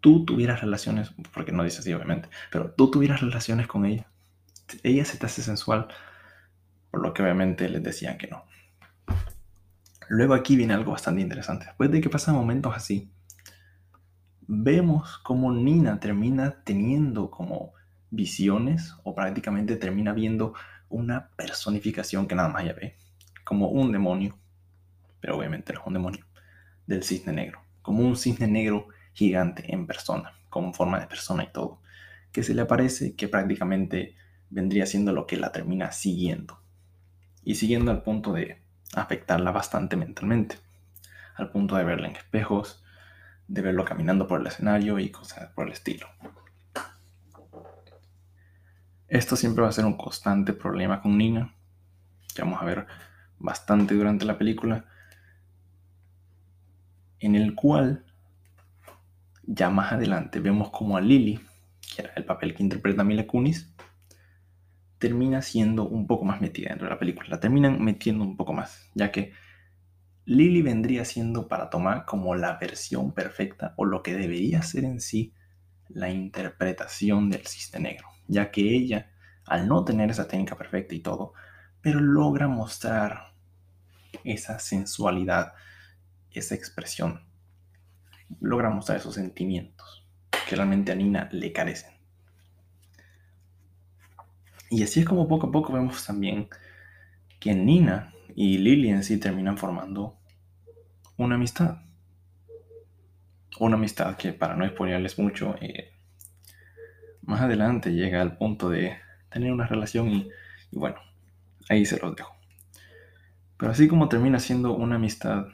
tú 0.00 0.24
tuvieras 0.24 0.60
relaciones, 0.60 1.12
porque 1.32 1.52
no 1.52 1.64
dice 1.64 1.80
así 1.80 1.92
obviamente, 1.92 2.28
pero 2.50 2.70
tú 2.72 2.90
tuvieras 2.90 3.20
relaciones 3.20 3.66
con 3.66 3.84
ella, 3.84 4.06
ella 4.82 5.04
se 5.04 5.18
te 5.18 5.26
hace 5.26 5.42
sensual, 5.42 5.88
por 6.90 7.02
lo 7.02 7.14
que 7.14 7.22
obviamente 7.22 7.68
les 7.68 7.82
decían 7.82 8.18
que 8.18 8.28
no. 8.28 8.44
Luego 10.08 10.34
aquí 10.34 10.56
viene 10.56 10.74
algo 10.74 10.92
bastante 10.92 11.20
interesante. 11.20 11.66
Después 11.66 11.90
de 11.90 12.00
que 12.00 12.10
pasan 12.10 12.34
momentos 12.34 12.74
así, 12.74 13.12
vemos 14.40 15.18
como 15.18 15.52
Nina 15.52 16.00
termina 16.00 16.62
teniendo 16.64 17.30
como 17.30 17.74
visiones 18.10 18.94
o 19.04 19.14
prácticamente 19.14 19.76
termina 19.76 20.12
viendo 20.12 20.54
una 20.88 21.28
personificación 21.36 22.26
que 22.26 22.34
nada 22.34 22.48
más 22.48 22.64
ya 22.64 22.72
ve, 22.72 22.96
como 23.44 23.68
un 23.68 23.92
demonio 23.92 24.40
pero 25.20 25.36
obviamente 25.36 25.72
no 25.72 25.80
es 25.80 25.86
un 25.86 25.92
demonio, 25.92 26.26
del 26.86 27.04
cisne 27.04 27.32
negro, 27.32 27.62
como 27.82 28.02
un 28.02 28.16
cisne 28.16 28.48
negro 28.48 28.88
gigante 29.20 29.70
en 29.70 29.86
persona, 29.86 30.32
con 30.48 30.72
forma 30.72 30.98
de 30.98 31.06
persona 31.06 31.44
y 31.44 31.52
todo, 31.52 31.82
que 32.32 32.42
se 32.42 32.54
le 32.54 32.62
aparece 32.62 33.14
que 33.16 33.28
prácticamente 33.28 34.16
vendría 34.48 34.86
siendo 34.86 35.12
lo 35.12 35.26
que 35.26 35.36
la 35.36 35.52
termina 35.52 35.92
siguiendo, 35.92 36.62
y 37.44 37.56
siguiendo 37.56 37.90
al 37.90 38.02
punto 38.02 38.32
de 38.32 38.62
afectarla 38.94 39.50
bastante 39.50 39.94
mentalmente, 39.94 40.56
al 41.34 41.50
punto 41.50 41.76
de 41.76 41.84
verla 41.84 42.08
en 42.08 42.16
espejos, 42.16 42.82
de 43.46 43.60
verlo 43.60 43.84
caminando 43.84 44.26
por 44.26 44.40
el 44.40 44.46
escenario 44.46 44.98
y 44.98 45.10
cosas 45.10 45.50
por 45.50 45.66
el 45.66 45.74
estilo. 45.74 46.06
Esto 49.06 49.36
siempre 49.36 49.62
va 49.62 49.68
a 49.68 49.72
ser 49.72 49.84
un 49.84 49.98
constante 49.98 50.54
problema 50.54 51.02
con 51.02 51.18
Nina, 51.18 51.54
que 52.34 52.40
vamos 52.40 52.62
a 52.62 52.64
ver 52.64 52.86
bastante 53.38 53.94
durante 53.94 54.24
la 54.24 54.38
película, 54.38 54.86
en 57.18 57.34
el 57.34 57.54
cual 57.54 58.09
ya 59.52 59.68
más 59.68 59.92
adelante 59.92 60.38
vemos 60.38 60.70
como 60.70 60.96
a 60.96 61.00
Lily, 61.00 61.40
que 61.94 62.02
era 62.02 62.12
el 62.14 62.24
papel 62.24 62.54
que 62.54 62.62
interpreta 62.62 63.02
Mila 63.02 63.26
Kunis, 63.26 63.74
termina 64.98 65.42
siendo 65.42 65.88
un 65.88 66.06
poco 66.06 66.24
más 66.24 66.40
metida 66.40 66.68
dentro 66.68 66.86
de 66.86 66.94
la 66.94 66.98
película. 67.00 67.28
La 67.28 67.40
terminan 67.40 67.82
metiendo 67.82 68.22
un 68.22 68.36
poco 68.36 68.52
más, 68.52 68.88
ya 68.94 69.10
que 69.10 69.32
Lily 70.24 70.62
vendría 70.62 71.04
siendo 71.04 71.48
para 71.48 71.68
tomar 71.68 72.04
como 72.04 72.36
la 72.36 72.58
versión 72.58 73.12
perfecta 73.12 73.74
o 73.76 73.84
lo 73.84 74.04
que 74.04 74.14
debería 74.14 74.62
ser 74.62 74.84
en 74.84 75.00
sí 75.00 75.34
la 75.88 76.10
interpretación 76.10 77.28
del 77.28 77.44
cisne 77.44 77.80
negro, 77.80 78.06
ya 78.28 78.52
que 78.52 78.60
ella, 78.76 79.10
al 79.46 79.66
no 79.66 79.84
tener 79.84 80.10
esa 80.10 80.28
técnica 80.28 80.56
perfecta 80.56 80.94
y 80.94 81.00
todo, 81.00 81.32
pero 81.80 81.98
logra 81.98 82.46
mostrar 82.46 83.32
esa 84.22 84.60
sensualidad, 84.60 85.54
esa 86.30 86.54
expresión, 86.54 87.29
logra 88.40 88.70
mostrar 88.70 88.98
esos 88.98 89.14
sentimientos 89.14 90.06
que 90.48 90.56
realmente 90.56 90.92
a 90.92 90.94
Nina 90.94 91.28
le 91.32 91.52
carecen. 91.52 91.92
Y 94.70 94.82
así 94.82 95.00
es 95.00 95.06
como 95.06 95.26
poco 95.26 95.48
a 95.48 95.52
poco 95.52 95.72
vemos 95.72 96.04
también 96.06 96.48
que 97.40 97.54
Nina 97.54 98.14
y 98.36 98.58
Lily 98.58 98.90
en 98.90 99.02
sí 99.02 99.18
terminan 99.18 99.58
formando 99.58 100.16
una 101.16 101.34
amistad. 101.34 101.78
una 103.58 103.76
amistad 103.76 104.16
que 104.16 104.32
para 104.32 104.56
no 104.56 104.64
exponerles 104.64 105.18
mucho, 105.18 105.54
eh, 105.60 105.92
más 107.22 107.40
adelante 107.42 107.92
llega 107.92 108.22
al 108.22 108.36
punto 108.38 108.70
de 108.70 108.96
tener 109.28 109.52
una 109.52 109.66
relación 109.66 110.08
y, 110.08 110.28
y 110.70 110.78
bueno, 110.78 110.96
ahí 111.68 111.84
se 111.84 111.98
los 111.98 112.16
dejo. 112.16 112.34
Pero 113.56 113.72
así 113.72 113.88
como 113.88 114.08
termina 114.08 114.38
siendo 114.38 114.72
una 114.74 114.96
amistad, 114.96 115.46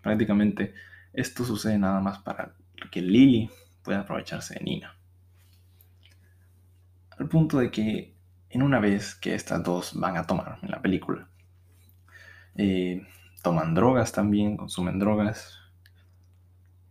prácticamente 0.00 0.74
esto 1.12 1.44
sucede 1.44 1.78
nada 1.78 2.00
más 2.00 2.18
para 2.18 2.54
que 2.90 3.00
Lily 3.00 3.50
pueda 3.82 4.00
aprovecharse 4.00 4.54
de 4.54 4.64
Nina. 4.64 4.96
Al 7.18 7.28
punto 7.28 7.58
de 7.58 7.70
que 7.70 8.14
en 8.50 8.62
una 8.62 8.80
vez 8.80 9.14
que 9.14 9.34
estas 9.34 9.62
dos 9.62 9.98
van 9.98 10.16
a 10.16 10.26
tomar 10.26 10.58
en 10.62 10.70
la 10.70 10.82
película, 10.82 11.28
eh, 12.54 13.06
toman 13.42 13.74
drogas 13.74 14.12
también, 14.12 14.56
consumen 14.56 14.98
drogas, 14.98 15.58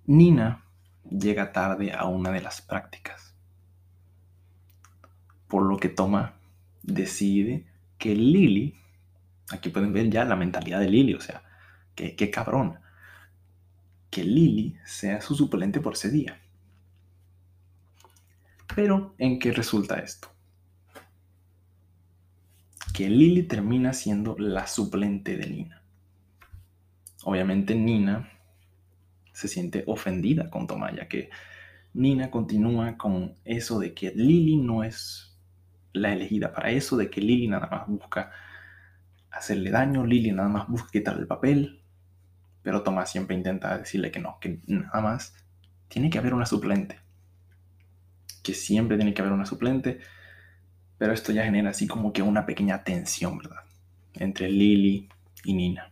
Nina 0.05 0.65
llega 1.09 1.51
tarde 1.51 1.93
a 1.93 2.05
una 2.05 2.31
de 2.31 2.41
las 2.41 2.61
prácticas. 2.61 3.35
Por 5.47 5.63
lo 5.63 5.77
que 5.77 5.89
toma, 5.89 6.33
decide 6.81 7.65
que 7.97 8.15
Lily, 8.15 8.75
aquí 9.51 9.69
pueden 9.69 9.93
ver 9.93 10.09
ya 10.09 10.25
la 10.25 10.35
mentalidad 10.35 10.79
de 10.79 10.89
Lily, 10.89 11.13
o 11.13 11.21
sea, 11.21 11.43
que, 11.95 12.31
cabrón, 12.31 12.79
que 14.11 14.23
Lily 14.23 14.77
sea 14.85 15.21
su 15.21 15.33
suplente 15.33 15.79
por 15.79 15.93
ese 15.93 16.11
día. 16.11 16.39
Pero, 18.75 19.15
¿en 19.17 19.39
qué 19.39 19.51
resulta 19.51 19.99
esto? 19.99 20.27
Que 22.93 23.09
Lily 23.09 23.43
termina 23.43 23.93
siendo 23.93 24.37
la 24.37 24.67
suplente 24.67 25.37
de 25.37 25.47
Nina. 25.47 25.81
Obviamente 27.23 27.73
Nina 27.73 28.29
se 29.31 29.47
siente 29.47 29.83
ofendida 29.87 30.49
con 30.49 30.67
Tomás, 30.67 30.93
ya 30.95 31.07
que 31.07 31.29
Nina 31.93 32.29
continúa 32.29 32.97
con 32.97 33.35
eso 33.45 33.79
de 33.79 33.93
que 33.93 34.11
Lily 34.11 34.57
no 34.57 34.83
es 34.83 35.37
la 35.93 36.13
elegida 36.13 36.51
para 36.53 36.71
eso, 36.71 36.97
de 36.97 37.09
que 37.09 37.21
Lily 37.21 37.47
nada 37.47 37.67
más 37.69 37.87
busca 37.87 38.31
hacerle 39.29 39.71
daño, 39.71 40.05
Lily 40.05 40.31
nada 40.31 40.49
más 40.49 40.67
busca 40.67 40.89
quitarle 40.91 41.21
el 41.21 41.27
papel, 41.27 41.80
pero 42.63 42.83
Tomás 42.83 43.09
siempre 43.09 43.35
intenta 43.35 43.77
decirle 43.77 44.11
que 44.11 44.19
no, 44.19 44.37
que 44.39 44.59
nada 44.67 45.01
más 45.01 45.35
tiene 45.87 46.09
que 46.09 46.17
haber 46.17 46.33
una 46.33 46.45
suplente, 46.45 46.99
que 48.43 48.53
siempre 48.53 48.97
tiene 48.97 49.13
que 49.13 49.21
haber 49.21 49.33
una 49.33 49.45
suplente, 49.45 49.99
pero 50.97 51.13
esto 51.13 51.31
ya 51.31 51.43
genera 51.43 51.71
así 51.71 51.87
como 51.87 52.13
que 52.13 52.21
una 52.21 52.45
pequeña 52.45 52.83
tensión, 52.83 53.37
¿verdad? 53.39 53.63
Entre 54.13 54.49
Lily 54.49 55.09
y 55.43 55.53
Nina. 55.53 55.91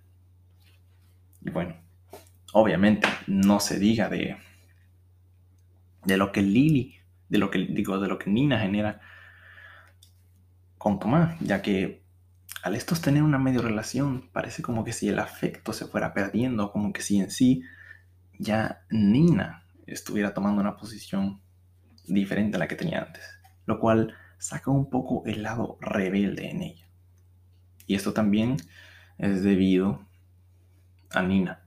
Y 1.42 1.50
bueno, 1.50 1.76
obviamente 2.54 3.08
no 3.28 3.60
se 3.60 3.80
diga 3.80 4.10
de, 4.10 4.38
de 6.06 6.18
lo 6.18 6.32
que 6.32 6.42
Lily, 6.42 6.96
de 7.30 7.38
lo 7.38 7.50
que 7.50 7.60
digo, 7.60 8.00
de 8.00 8.08
lo 8.08 8.20
que 8.20 8.30
Nina 8.30 8.60
genera 8.60 9.02
con 10.78 11.00
Tomás, 11.00 11.38
ya 11.40 11.62
que 11.62 12.04
al 12.64 12.76
estos 12.76 13.02
tener 13.02 13.24
una 13.24 13.40
medio 13.40 13.62
relación, 13.62 14.30
parece 14.32 14.62
como 14.62 14.84
que 14.84 14.94
si 14.94 15.08
el 15.08 15.20
afecto 15.20 15.74
se 15.74 15.86
fuera 15.86 16.14
perdiendo, 16.14 16.72
como 16.72 16.92
que 16.92 17.02
si 17.02 17.20
en 17.20 17.32
sí 17.32 17.64
ya 18.38 18.86
Nina 18.90 19.66
estuviera 19.88 20.34
tomando 20.34 20.62
una 20.62 20.78
posición 20.78 21.42
diferente 22.06 22.58
a 22.58 22.60
la 22.60 22.68
que 22.68 22.76
tenía 22.76 23.02
antes, 23.02 23.24
lo 23.66 23.80
cual 23.80 24.14
saca 24.38 24.72
un 24.72 24.90
poco 24.90 25.24
el 25.26 25.44
lado 25.44 25.78
rebelde 25.82 26.50
en 26.50 26.62
ella. 26.62 26.86
Y 27.86 27.96
esto 27.96 28.14
también 28.14 28.58
es 29.18 29.44
debido 29.44 30.06
a 31.12 31.22
Nina, 31.22 31.62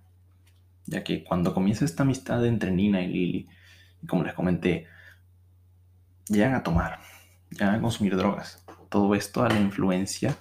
ya 0.87 1.03
que 1.05 1.25
cuando 1.25 1.55
comienza 1.55 1.85
esta 1.85 2.03
amistad 2.03 2.45
entre 2.47 2.71
Nina 2.71 3.03
y 3.03 3.09
Lily, 3.09 3.49
como 4.07 4.25
les 4.25 4.35
comenté, 4.35 4.87
llegan 6.29 6.55
a 6.55 6.63
tomar, 6.63 7.01
llegan 7.51 7.75
a 7.75 7.81
consumir 7.81 8.17
drogas. 8.17 8.65
Todo 8.89 9.15
esto 9.15 9.43
a 9.43 9.49
la 9.49 9.59
influencia 9.59 10.37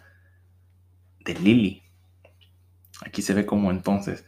de 1.24 1.34
Lily. 1.36 1.84
Aquí 3.06 3.22
se 3.22 3.34
ve 3.34 3.46
como 3.46 3.72
entonces 3.72 4.26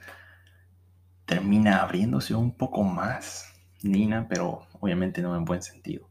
termina 1.26 1.82
abriéndose 1.82 2.36
un 2.36 2.56
poco 2.56 2.84
más 2.84 3.54
Nina, 3.82 4.28
pero 4.30 4.68
obviamente 4.80 5.22
no 5.22 5.36
en 5.36 5.46
buen 5.46 5.62
sentido. 5.62 6.10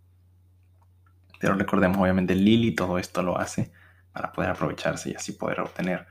Pero 1.40 1.54
recordemos, 1.54 1.98
obviamente 1.98 2.34
Lily 2.34 2.74
todo 2.74 2.98
esto 2.98 3.22
lo 3.22 3.38
hace 3.38 3.72
para 4.12 4.32
poder 4.32 4.50
aprovecharse 4.50 5.10
y 5.10 5.14
así 5.14 5.32
poder 5.32 5.60
obtener 5.60 6.06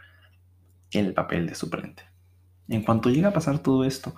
el 0.92 1.14
papel 1.14 1.48
de 1.48 1.56
suplente. 1.56 2.04
En 2.68 2.84
cuanto 2.84 3.10
llega 3.10 3.30
a 3.30 3.34
pasar 3.34 3.60
todo 3.60 3.86
esto, 3.86 4.16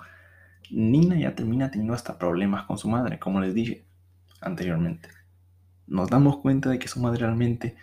Nina 0.70 1.16
ya 1.16 1.34
termina 1.34 1.70
teniendo 1.70 1.94
hasta 1.94 2.18
problemas 2.18 2.64
con 2.64 2.78
su 2.78 2.88
madre, 2.88 3.18
como 3.18 3.40
les 3.40 3.54
dije 3.54 3.84
anteriormente. 4.40 5.08
Nos 5.86 6.08
damos 6.08 6.38
cuenta 6.38 6.70
de 6.70 6.78
que 6.78 6.88
su 6.88 7.00
madre 7.00 7.20
realmente 7.20 7.76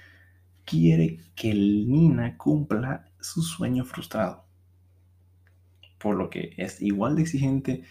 quiere 0.65 1.19
que 1.36 1.54
Nina 1.54 2.38
cumpla 2.38 3.12
su 3.19 3.41
sueño 3.41 3.86
frustrado. 3.86 4.45
Por 5.97 6.15
lo 6.15 6.30
que 6.30 6.54
es 6.58 6.82
igual 6.82 7.15
de 7.15 7.24
exigente 7.24 7.84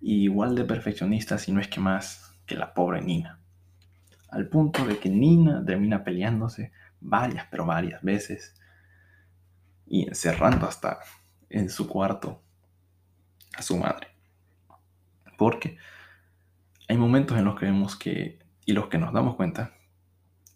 y 0.00 0.24
igual 0.24 0.54
de 0.54 0.64
perfeccionista, 0.64 1.38
si 1.38 1.52
no 1.52 1.60
es 1.60 1.68
que 1.68 1.80
más, 1.80 2.34
que 2.46 2.54
la 2.54 2.74
pobre 2.74 3.00
Nina. 3.00 3.40
Al 4.28 4.48
punto 4.48 4.84
de 4.84 4.98
que 4.98 5.08
Nina 5.08 5.64
termina 5.64 6.04
peleándose 6.04 6.72
varias, 7.00 7.46
pero 7.50 7.64
varias 7.64 8.02
veces 8.02 8.54
y 9.86 10.08
encerrando 10.08 10.66
hasta 10.66 10.98
en 11.48 11.70
su 11.70 11.88
cuarto 11.88 12.42
a 13.56 13.62
su 13.62 13.76
madre. 13.76 14.08
Porque 15.38 15.78
hay 16.88 16.96
momentos 16.96 17.38
en 17.38 17.44
los 17.44 17.58
que 17.58 17.66
vemos 17.66 17.96
que, 17.96 18.38
y 18.64 18.72
los 18.72 18.88
que 18.88 18.98
nos 18.98 19.12
damos 19.12 19.36
cuenta, 19.36 19.75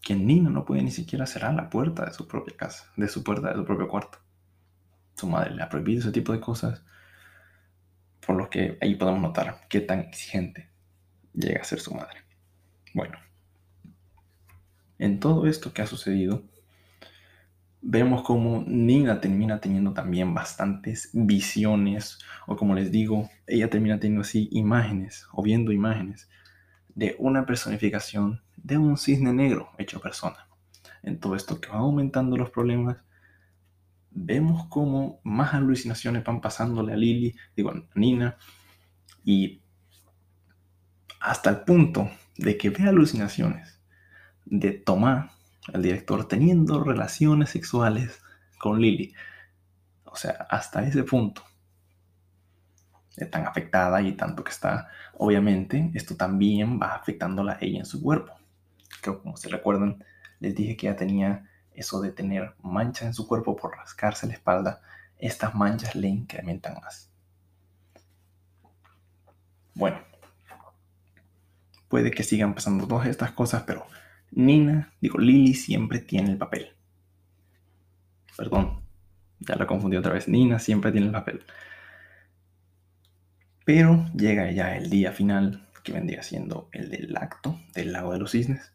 que 0.02 0.14
Nina 0.14 0.50
no 0.50 0.64
puede 0.64 0.82
ni 0.82 0.90
siquiera 0.90 1.26
cerrar 1.26 1.54
la 1.54 1.70
puerta 1.70 2.04
de 2.04 2.12
su 2.12 2.26
propia 2.26 2.56
casa, 2.56 2.90
de 2.96 3.08
su 3.08 3.22
puerta 3.22 3.50
de 3.50 3.56
su 3.56 3.64
propio 3.64 3.88
cuarto. 3.88 4.18
Su 5.14 5.28
madre 5.28 5.54
le 5.54 5.62
ha 5.62 5.68
prohibido 5.68 6.00
ese 6.00 6.12
tipo 6.12 6.32
de 6.32 6.40
cosas, 6.40 6.82
por 8.26 8.36
lo 8.36 8.48
que 8.48 8.78
ahí 8.80 8.94
podemos 8.94 9.20
notar 9.20 9.60
qué 9.68 9.80
tan 9.80 10.00
exigente 10.00 10.70
llega 11.34 11.60
a 11.60 11.64
ser 11.64 11.80
su 11.80 11.94
madre. 11.94 12.18
Bueno, 12.94 13.18
en 14.98 15.20
todo 15.20 15.46
esto 15.46 15.72
que 15.72 15.82
ha 15.82 15.86
sucedido, 15.86 16.42
vemos 17.82 18.22
como 18.22 18.64
Nina 18.66 19.20
termina 19.20 19.60
teniendo 19.60 19.92
también 19.92 20.34
bastantes 20.34 21.10
visiones, 21.12 22.18
o 22.46 22.56
como 22.56 22.74
les 22.74 22.90
digo, 22.90 23.30
ella 23.46 23.70
termina 23.70 23.98
teniendo 23.98 24.22
así 24.22 24.48
imágenes, 24.52 25.26
o 25.32 25.42
viendo 25.42 25.72
imágenes, 25.72 26.28
de 27.00 27.16
una 27.18 27.46
personificación 27.46 28.42
de 28.58 28.76
un 28.76 28.98
cisne 28.98 29.32
negro 29.32 29.70
hecho 29.78 30.02
persona. 30.02 30.46
En 31.02 31.18
todo 31.18 31.34
esto 31.34 31.58
que 31.58 31.70
va 31.70 31.78
aumentando 31.78 32.36
los 32.36 32.50
problemas, 32.50 32.98
vemos 34.10 34.66
como 34.66 35.18
más 35.24 35.54
alucinaciones 35.54 36.22
van 36.24 36.42
pasándole 36.42 36.92
a 36.92 36.96
Lily, 36.96 37.34
digo, 37.56 37.70
a 37.70 37.82
Nina, 37.94 38.36
y 39.24 39.62
hasta 41.20 41.48
el 41.48 41.60
punto 41.62 42.10
de 42.36 42.58
que 42.58 42.68
ve 42.68 42.86
alucinaciones 42.86 43.80
de 44.44 44.72
Tomás, 44.72 45.32
el 45.72 45.80
director, 45.80 46.28
teniendo 46.28 46.84
relaciones 46.84 47.48
sexuales 47.48 48.20
con 48.58 48.78
Lily. 48.78 49.14
O 50.04 50.16
sea, 50.16 50.32
hasta 50.50 50.86
ese 50.86 51.04
punto 51.04 51.42
tan 53.26 53.46
afectada 53.46 54.00
y 54.02 54.12
tanto 54.12 54.44
que 54.44 54.50
está, 54.50 54.88
obviamente, 55.14 55.90
esto 55.94 56.16
también 56.16 56.80
va 56.80 56.94
afectándola 56.94 57.52
a 57.54 57.58
ella 57.60 57.80
en 57.80 57.86
su 57.86 58.02
cuerpo. 58.02 58.32
Creo 59.00 59.22
como 59.22 59.36
se 59.36 59.48
recuerdan, 59.48 60.04
les 60.40 60.54
dije 60.54 60.76
que 60.76 60.86
ya 60.86 60.96
tenía 60.96 61.48
eso 61.72 62.00
de 62.00 62.12
tener 62.12 62.54
manchas 62.62 63.06
en 63.08 63.14
su 63.14 63.26
cuerpo 63.26 63.56
por 63.56 63.76
rascarse 63.76 64.26
la 64.26 64.34
espalda. 64.34 64.82
Estas 65.18 65.54
manchas 65.54 65.94
le 65.94 66.08
incrementan 66.08 66.74
más. 66.82 67.10
Bueno, 69.74 69.98
puede 71.88 72.10
que 72.10 72.22
sigan 72.22 72.54
pasando 72.54 72.86
todas 72.86 73.06
estas 73.06 73.32
cosas, 73.32 73.62
pero 73.66 73.86
Nina, 74.30 74.92
digo, 75.00 75.18
Lily 75.18 75.54
siempre 75.54 75.98
tiene 75.98 76.30
el 76.30 76.38
papel. 76.38 76.74
Perdón, 78.36 78.80
ya 79.40 79.56
lo 79.56 79.66
confundí 79.66 79.96
otra 79.96 80.12
vez. 80.12 80.28
Nina 80.28 80.58
siempre 80.58 80.92
tiene 80.92 81.08
el 81.08 81.12
papel. 81.12 81.44
Pero 83.72 84.04
llega 84.16 84.50
ya 84.50 84.76
el 84.76 84.90
día 84.90 85.12
final, 85.12 85.64
que 85.84 85.92
vendría 85.92 86.24
siendo 86.24 86.68
el 86.72 86.90
del 86.90 87.16
acto 87.16 87.56
del 87.72 87.92
lago 87.92 88.12
de 88.12 88.18
los 88.18 88.32
cisnes. 88.32 88.72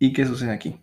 ¿Y 0.00 0.12
qué 0.12 0.26
sucede 0.26 0.50
aquí? 0.50 0.80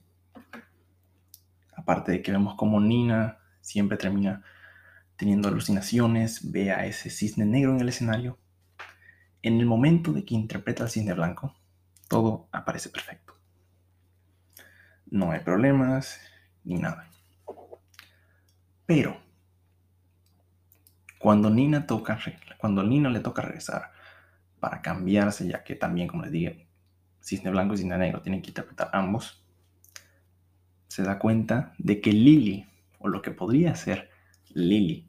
Aparte 1.75 2.13
de 2.13 2.21
que 2.21 2.31
vemos 2.31 2.55
como 2.55 2.79
Nina 2.79 3.39
siempre 3.59 3.97
termina 3.97 4.45
teniendo 5.17 5.49
alucinaciones, 5.49 6.49
ve 6.53 6.71
a 6.71 6.85
ese 6.85 7.09
cisne 7.09 7.45
negro 7.45 7.73
en 7.73 7.81
el 7.81 7.89
escenario, 7.89 8.39
en 9.41 9.59
el 9.59 9.65
momento 9.65 10.13
de 10.13 10.23
que 10.23 10.35
interpreta 10.35 10.83
al 10.83 10.89
cisne 10.89 11.13
blanco, 11.13 11.53
todo 12.07 12.47
aparece 12.53 12.87
perfecto. 12.87 13.37
No 15.07 15.31
hay 15.31 15.41
problemas 15.41 16.21
ni 16.63 16.75
nada. 16.75 17.09
Pero 18.85 19.17
cuando 21.19 21.49
Nina 21.49 21.87
toca, 21.87 22.17
cuando 22.65 22.81
Nina 22.81 23.11
le 23.11 23.19
toca 23.19 23.43
regresar 23.43 23.91
para 24.59 24.81
cambiarse, 24.81 25.47
ya 25.47 25.63
que 25.63 25.75
también, 25.75 26.07
como 26.07 26.23
les 26.23 26.31
dije, 26.31 26.67
cisne 27.21 27.51
blanco 27.51 27.75
y 27.75 27.77
cisne 27.77 27.95
negro 27.95 28.23
tienen 28.23 28.41
que 28.41 28.47
interpretar 28.47 28.89
ambos, 28.91 29.45
se 30.87 31.03
da 31.03 31.19
cuenta 31.19 31.75
de 31.77 32.01
que 32.01 32.11
Lily, 32.11 32.67
o 32.97 33.07
lo 33.07 33.21
que 33.21 33.29
podría 33.29 33.75
ser 33.75 34.09
Lily, 34.49 35.07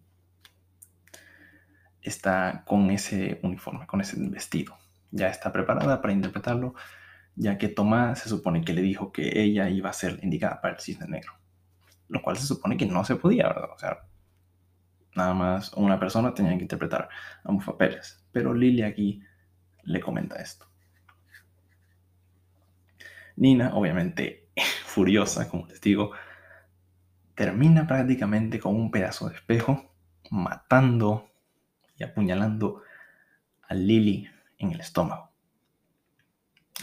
está 2.02 2.62
con 2.66 2.90
ese 2.90 3.40
uniforme, 3.42 3.86
con 3.86 4.02
ese 4.02 4.16
vestido. 4.28 4.76
Ya 5.10 5.28
está 5.28 5.50
preparada 5.50 6.02
para 6.02 6.12
interpretarlo, 6.12 6.74
ya 7.36 7.56
que 7.56 7.68
Tomás 7.68 8.18
se 8.18 8.28
supone 8.28 8.66
que 8.66 8.74
le 8.74 8.82
dijo 8.82 9.12
que 9.12 9.40
ella 9.40 9.70
iba 9.70 9.88
a 9.88 9.94
ser 9.94 10.20
indicada 10.22 10.60
para 10.60 10.74
el 10.74 10.80
cisne 10.80 11.06
negro. 11.06 11.32
Lo 12.08 12.20
cual 12.20 12.36
se 12.36 12.46
supone 12.46 12.76
que 12.76 12.84
no 12.84 13.02
se 13.02 13.16
podía, 13.16 13.48
¿verdad? 13.48 13.70
O 13.74 13.78
sea, 13.78 14.00
nada 15.16 15.34
más 15.34 15.72
una 15.74 15.98
persona 15.98 16.34
tenía 16.34 16.56
que 16.56 16.62
interpretar 16.62 17.08
ambos 17.44 17.64
papeles. 17.64 18.24
Pero 18.32 18.54
Lily 18.54 18.82
aquí 18.82 19.22
le 19.84 20.00
comenta 20.00 20.36
esto. 20.36 20.66
Nina, 23.36 23.74
obviamente 23.74 24.48
furiosa, 24.84 25.48
como 25.48 25.66
les 25.66 25.80
digo, 25.80 26.12
termina 27.34 27.86
prácticamente 27.86 28.58
con 28.58 28.74
un 28.74 28.90
pedazo 28.90 29.28
de 29.28 29.36
espejo, 29.36 29.94
matando 30.30 31.30
y 31.96 32.04
apuñalando 32.04 32.82
a 33.68 33.74
Lily 33.74 34.28
en 34.58 34.72
el 34.72 34.80
estómago. 34.80 35.30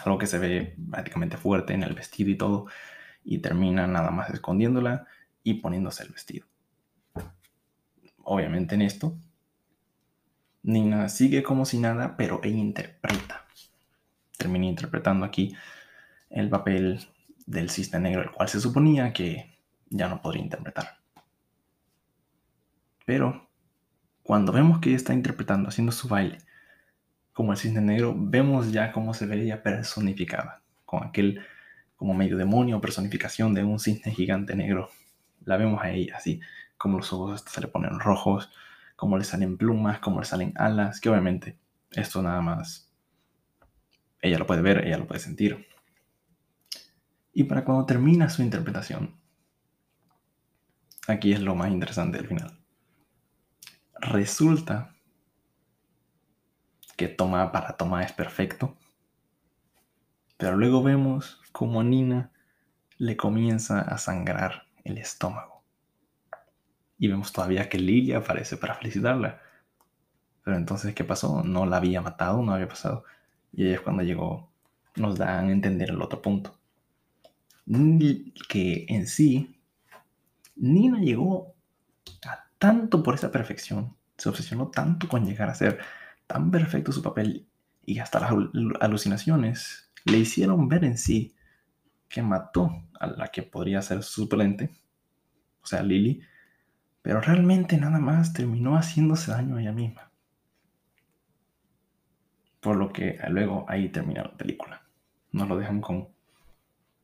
Algo 0.03 0.17
que 0.17 0.27
se 0.27 0.39
ve 0.39 0.75
prácticamente 0.89 1.37
fuerte 1.37 1.73
en 1.73 1.83
el 1.83 1.93
vestido 1.93 2.29
y 2.29 2.37
todo, 2.37 2.67
y 3.23 3.39
termina 3.39 3.87
nada 3.87 4.11
más 4.11 4.29
escondiéndola 4.29 5.07
y 5.43 5.55
poniéndose 5.55 6.03
el 6.03 6.09
vestido. 6.09 6.47
Obviamente 8.23 8.75
en 8.75 8.81
esto, 8.81 9.17
Nina 10.63 11.09
sigue 11.09 11.43
como 11.43 11.65
si 11.65 11.77
nada, 11.77 12.15
pero 12.15 12.39
ella 12.43 12.57
interpreta. 12.57 13.45
Termina 14.37 14.65
interpretando 14.65 15.25
aquí 15.25 15.55
el 16.29 16.49
papel 16.49 17.05
del 17.45 17.69
cisne 17.69 17.99
negro, 17.99 18.21
el 18.21 18.31
cual 18.31 18.47
se 18.47 18.61
suponía 18.61 19.11
que 19.13 19.57
ya 19.89 20.07
no 20.07 20.21
podría 20.21 20.43
interpretar. 20.43 20.99
Pero 23.05 23.49
cuando 24.23 24.53
vemos 24.53 24.79
que 24.79 24.89
ella 24.89 24.97
está 24.97 25.13
interpretando, 25.13 25.67
haciendo 25.67 25.91
su 25.91 26.07
baile, 26.07 26.37
como 27.33 27.51
el 27.51 27.57
cisne 27.57 27.81
negro, 27.81 28.15
vemos 28.17 28.71
ya 28.71 28.93
cómo 28.93 29.13
se 29.13 29.25
ve 29.25 29.41
ella 29.43 29.61
personificada, 29.61 30.61
con 30.85 31.03
aquel 31.03 31.41
como 31.97 32.13
medio 32.13 32.37
demonio, 32.37 32.79
personificación 32.79 33.53
de 33.53 33.63
un 33.63 33.79
cisne 33.79 34.13
gigante 34.13 34.55
negro. 34.55 34.89
La 35.43 35.57
vemos 35.57 35.81
a 35.83 35.91
ella 35.91 36.15
así, 36.17 36.39
como 36.77 36.97
los 36.97 37.13
ojos 37.13 37.43
se 37.47 37.61
le 37.61 37.67
ponen 37.67 37.99
rojos, 37.99 38.49
como 38.95 39.17
le 39.17 39.23
salen 39.23 39.57
plumas, 39.57 39.99
como 39.99 40.19
le 40.19 40.25
salen 40.25 40.53
alas, 40.55 40.99
que 40.99 41.09
obviamente 41.09 41.57
esto 41.91 42.21
nada 42.21 42.41
más 42.41 42.93
ella 44.21 44.39
lo 44.39 44.47
puede 44.47 44.61
ver, 44.61 44.85
ella 44.87 44.97
lo 44.97 45.05
puede 45.05 45.19
sentir. 45.19 45.67
Y 47.33 47.43
para 47.43 47.65
cuando 47.65 47.85
termina 47.85 48.29
su 48.29 48.41
interpretación, 48.41 49.19
aquí 51.07 51.33
es 51.33 51.41
lo 51.41 51.55
más 51.55 51.71
interesante 51.71 52.17
del 52.17 52.27
final. 52.27 52.59
Resulta 53.95 54.95
que 56.95 57.07
toma 57.07 57.51
para 57.51 57.75
toma 57.75 58.03
es 58.03 58.13
perfecto, 58.13 58.77
pero 60.37 60.55
luego 60.55 60.83
vemos 60.83 61.41
como 61.51 61.83
Nina 61.83 62.31
le 62.97 63.17
comienza 63.17 63.81
a 63.81 63.97
sangrar 63.97 64.67
el 64.83 64.97
estómago. 64.97 65.52
Y 66.97 67.07
vemos 67.07 67.33
todavía 67.33 67.69
que 67.69 67.77
Lilia 67.79 68.19
aparece 68.19 68.57
para 68.57 68.75
felicitarla. 68.75 69.41
Pero 70.43 70.57
entonces, 70.57 70.93
¿qué 70.93 71.03
pasó? 71.03 71.43
No 71.43 71.65
la 71.65 71.77
había 71.77 72.01
matado, 72.01 72.41
no 72.41 72.53
había 72.53 72.67
pasado. 72.67 73.03
Y 73.51 73.65
ahí 73.65 73.73
es 73.73 73.81
cuando 73.81 74.03
llegó, 74.03 74.51
nos 74.95 75.17
dan 75.17 75.47
a 75.47 75.51
entender 75.51 75.89
el 75.89 76.01
otro 76.01 76.21
punto. 76.21 76.57
Que 78.49 78.85
en 78.89 79.07
sí, 79.07 79.59
Nina 80.55 80.99
llegó 80.99 81.55
a 82.27 82.45
tanto 82.59 83.01
por 83.01 83.15
esa 83.15 83.31
perfección, 83.31 83.95
se 84.17 84.29
obsesionó 84.29 84.67
tanto 84.69 85.07
con 85.07 85.25
llegar 85.25 85.49
a 85.49 85.55
ser 85.55 85.79
tan 86.27 86.51
perfecto 86.51 86.91
su 86.91 87.01
papel 87.01 87.47
y 87.85 87.99
hasta 87.99 88.19
las 88.19 88.31
alucinaciones 88.79 89.91
le 90.05 90.17
hicieron 90.17 90.67
ver 90.67 90.83
en 90.83 90.97
sí 90.97 91.35
que 92.07 92.21
mató 92.21 92.71
a 92.99 93.07
la 93.07 93.27
que 93.29 93.43
podría 93.43 93.81
ser 93.81 94.03
su 94.03 94.21
suplente, 94.21 94.71
o 95.61 95.65
sea, 95.65 95.81
Lily, 95.81 96.21
pero 97.03 97.21
realmente 97.21 97.77
nada 97.77 97.99
más 97.99 98.33
terminó 98.33 98.75
haciéndose 98.75 99.29
daño 99.29 99.57
a 99.57 99.61
ella 99.61 99.73
misma. 99.73 100.09
Por 102.61 102.77
lo 102.77 102.91
que 102.91 103.19
luego 103.27 103.65
ahí 103.67 103.89
termina 103.89 104.23
la 104.23 104.31
película. 104.31 104.81
Nos 105.33 105.49
lo 105.49 105.57
dejan 105.57 105.81
con 105.81 106.07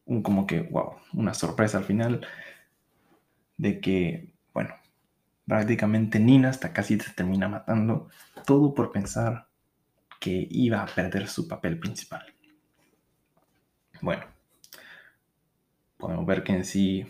un 0.06 0.24
como 0.24 0.48
que, 0.48 0.62
wow, 0.62 0.96
una 1.14 1.34
sorpresa 1.34 1.78
al 1.78 1.84
final 1.84 2.26
de 3.58 3.82
que, 3.82 4.34
bueno, 4.54 4.74
prácticamente 5.46 6.18
Nina 6.18 6.50
hasta 6.50 6.72
casi 6.72 6.98
se 6.98 7.12
termina 7.12 7.50
matando, 7.50 8.10
todo 8.46 8.74
por 8.74 8.94
pensar 8.94 9.50
que 10.22 10.48
iba 10.50 10.82
a 10.82 10.86
perder 10.86 11.28
su 11.28 11.48
papel 11.48 11.78
principal. 11.78 12.26
Bueno, 14.02 14.26
podemos 15.98 16.26
ver 16.26 16.44
que 16.44 16.54
en 16.54 16.64
sí 16.64 17.06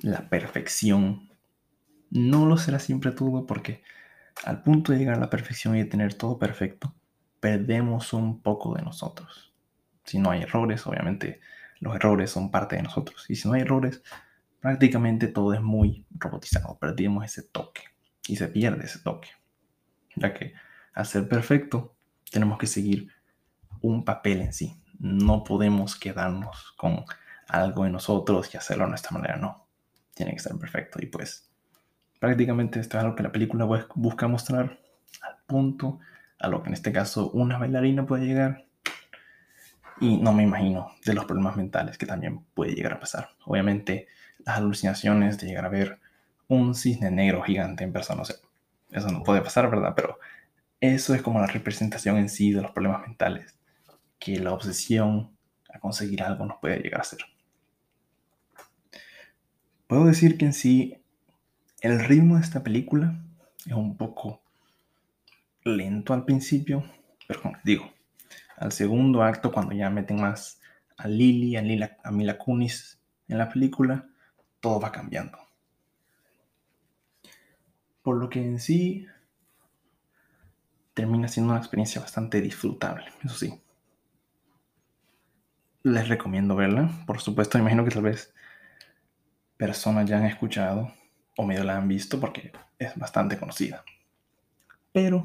la 0.00 0.28
perfección 0.28 1.27
no 2.10 2.46
lo 2.46 2.56
será 2.56 2.78
siempre 2.78 3.12
todo 3.12 3.46
porque 3.46 3.82
al 4.44 4.62
punto 4.62 4.92
de 4.92 4.98
llegar 4.98 5.16
a 5.16 5.20
la 5.20 5.30
perfección 5.30 5.76
y 5.76 5.80
de 5.80 5.84
tener 5.84 6.14
todo 6.14 6.38
perfecto, 6.38 6.94
perdemos 7.40 8.12
un 8.12 8.40
poco 8.40 8.74
de 8.74 8.82
nosotros. 8.82 9.52
Si 10.04 10.18
no 10.18 10.30
hay 10.30 10.42
errores, 10.42 10.86
obviamente 10.86 11.40
los 11.80 11.94
errores 11.94 12.30
son 12.30 12.50
parte 12.50 12.76
de 12.76 12.82
nosotros. 12.82 13.26
Y 13.28 13.36
si 13.36 13.48
no 13.48 13.54
hay 13.54 13.62
errores, 13.62 14.02
prácticamente 14.60 15.28
todo 15.28 15.52
es 15.54 15.60
muy 15.60 16.06
robotizado. 16.10 16.78
Perdimos 16.78 17.24
ese 17.24 17.42
toque 17.42 17.82
y 18.26 18.36
se 18.36 18.48
pierde 18.48 18.86
ese 18.86 19.00
toque. 19.00 19.28
Ya 20.16 20.34
que 20.34 20.54
al 20.94 21.06
ser 21.06 21.28
perfecto, 21.28 21.94
tenemos 22.30 22.58
que 22.58 22.66
seguir 22.66 23.08
un 23.80 24.04
papel 24.04 24.40
en 24.40 24.52
sí. 24.52 24.80
No 24.98 25.44
podemos 25.44 25.96
quedarnos 25.96 26.72
con 26.76 27.04
algo 27.46 27.86
en 27.86 27.92
nosotros 27.92 28.52
y 28.52 28.56
hacerlo 28.56 28.84
a 28.84 28.88
nuestra 28.88 29.12
manera. 29.12 29.36
No. 29.36 29.68
Tiene 30.14 30.32
que 30.32 30.40
ser 30.40 30.56
perfecto. 30.56 30.98
Y 31.00 31.06
pues 31.06 31.47
Prácticamente 32.18 32.80
esto 32.80 32.98
es 32.98 33.04
algo 33.04 33.16
que 33.16 33.22
la 33.22 33.32
película 33.32 33.64
busca 33.94 34.28
mostrar 34.28 34.78
al 35.22 35.36
punto 35.46 36.00
a 36.38 36.48
lo 36.48 36.62
que 36.62 36.68
en 36.68 36.74
este 36.74 36.92
caso 36.92 37.30
una 37.30 37.58
bailarina 37.58 38.06
puede 38.06 38.26
llegar. 38.26 38.64
Y 40.00 40.16
no 40.18 40.32
me 40.32 40.44
imagino 40.44 40.92
de 41.04 41.14
los 41.14 41.24
problemas 41.24 41.56
mentales 41.56 41.98
que 41.98 42.06
también 42.06 42.44
puede 42.54 42.74
llegar 42.74 42.92
a 42.94 43.00
pasar. 43.00 43.30
Obviamente 43.44 44.06
las 44.44 44.58
alucinaciones 44.58 45.38
de 45.38 45.48
llegar 45.48 45.64
a 45.64 45.70
ver 45.70 45.98
un 46.46 46.74
cisne 46.74 47.10
negro 47.10 47.42
gigante 47.42 47.84
en 47.84 47.92
persona, 47.92 48.22
eso 48.90 49.10
no 49.10 49.22
puede 49.22 49.42
pasar, 49.42 49.68
¿verdad? 49.68 49.92
Pero 49.94 50.18
eso 50.80 51.14
es 51.14 51.22
como 51.22 51.40
la 51.40 51.46
representación 51.46 52.16
en 52.16 52.28
sí 52.28 52.52
de 52.52 52.62
los 52.62 52.70
problemas 52.70 53.02
mentales, 53.02 53.58
que 54.18 54.38
la 54.38 54.52
obsesión 54.52 55.36
a 55.72 55.80
conseguir 55.80 56.22
algo 56.22 56.46
nos 56.46 56.58
puede 56.58 56.78
llegar 56.78 57.00
a 57.00 57.02
hacer. 57.02 57.18
Puedo 59.86 60.06
decir 60.06 60.38
que 60.38 60.46
en 60.46 60.52
sí 60.52 61.02
el 61.80 62.00
ritmo 62.00 62.36
de 62.36 62.42
esta 62.42 62.62
película 62.62 63.18
es 63.66 63.72
un 63.72 63.96
poco 63.96 64.42
lento 65.64 66.14
al 66.14 66.24
principio, 66.24 66.84
pero 67.26 67.42
como 67.42 67.56
digo, 67.64 67.92
al 68.56 68.72
segundo 68.72 69.22
acto, 69.22 69.52
cuando 69.52 69.74
ya 69.74 69.90
meten 69.90 70.20
más 70.20 70.60
a 70.96 71.06
Lily, 71.06 71.56
a, 71.56 71.62
Lila, 71.62 71.96
a 72.02 72.10
Mila 72.10 72.38
Kunis 72.38 72.98
en 73.28 73.38
la 73.38 73.48
película, 73.48 74.08
todo 74.60 74.80
va 74.80 74.90
cambiando. 74.90 75.38
Por 78.02 78.16
lo 78.16 78.28
que 78.28 78.42
en 78.42 78.58
sí 78.58 79.06
termina 80.94 81.28
siendo 81.28 81.52
una 81.52 81.60
experiencia 81.60 82.00
bastante 82.00 82.40
disfrutable, 82.40 83.06
eso 83.22 83.36
sí. 83.36 83.60
Les 85.84 86.08
recomiendo 86.08 86.56
verla. 86.56 86.90
Por 87.06 87.20
supuesto, 87.20 87.56
imagino 87.56 87.84
que 87.84 87.92
tal 87.92 88.02
vez 88.02 88.34
personas 89.56 90.08
ya 90.08 90.18
han 90.18 90.24
escuchado 90.24 90.92
o 91.38 91.46
medio 91.46 91.62
la 91.62 91.76
han 91.76 91.86
visto 91.86 92.18
porque 92.18 92.52
es 92.80 92.96
bastante 92.96 93.38
conocida. 93.38 93.84
Pero 94.92 95.24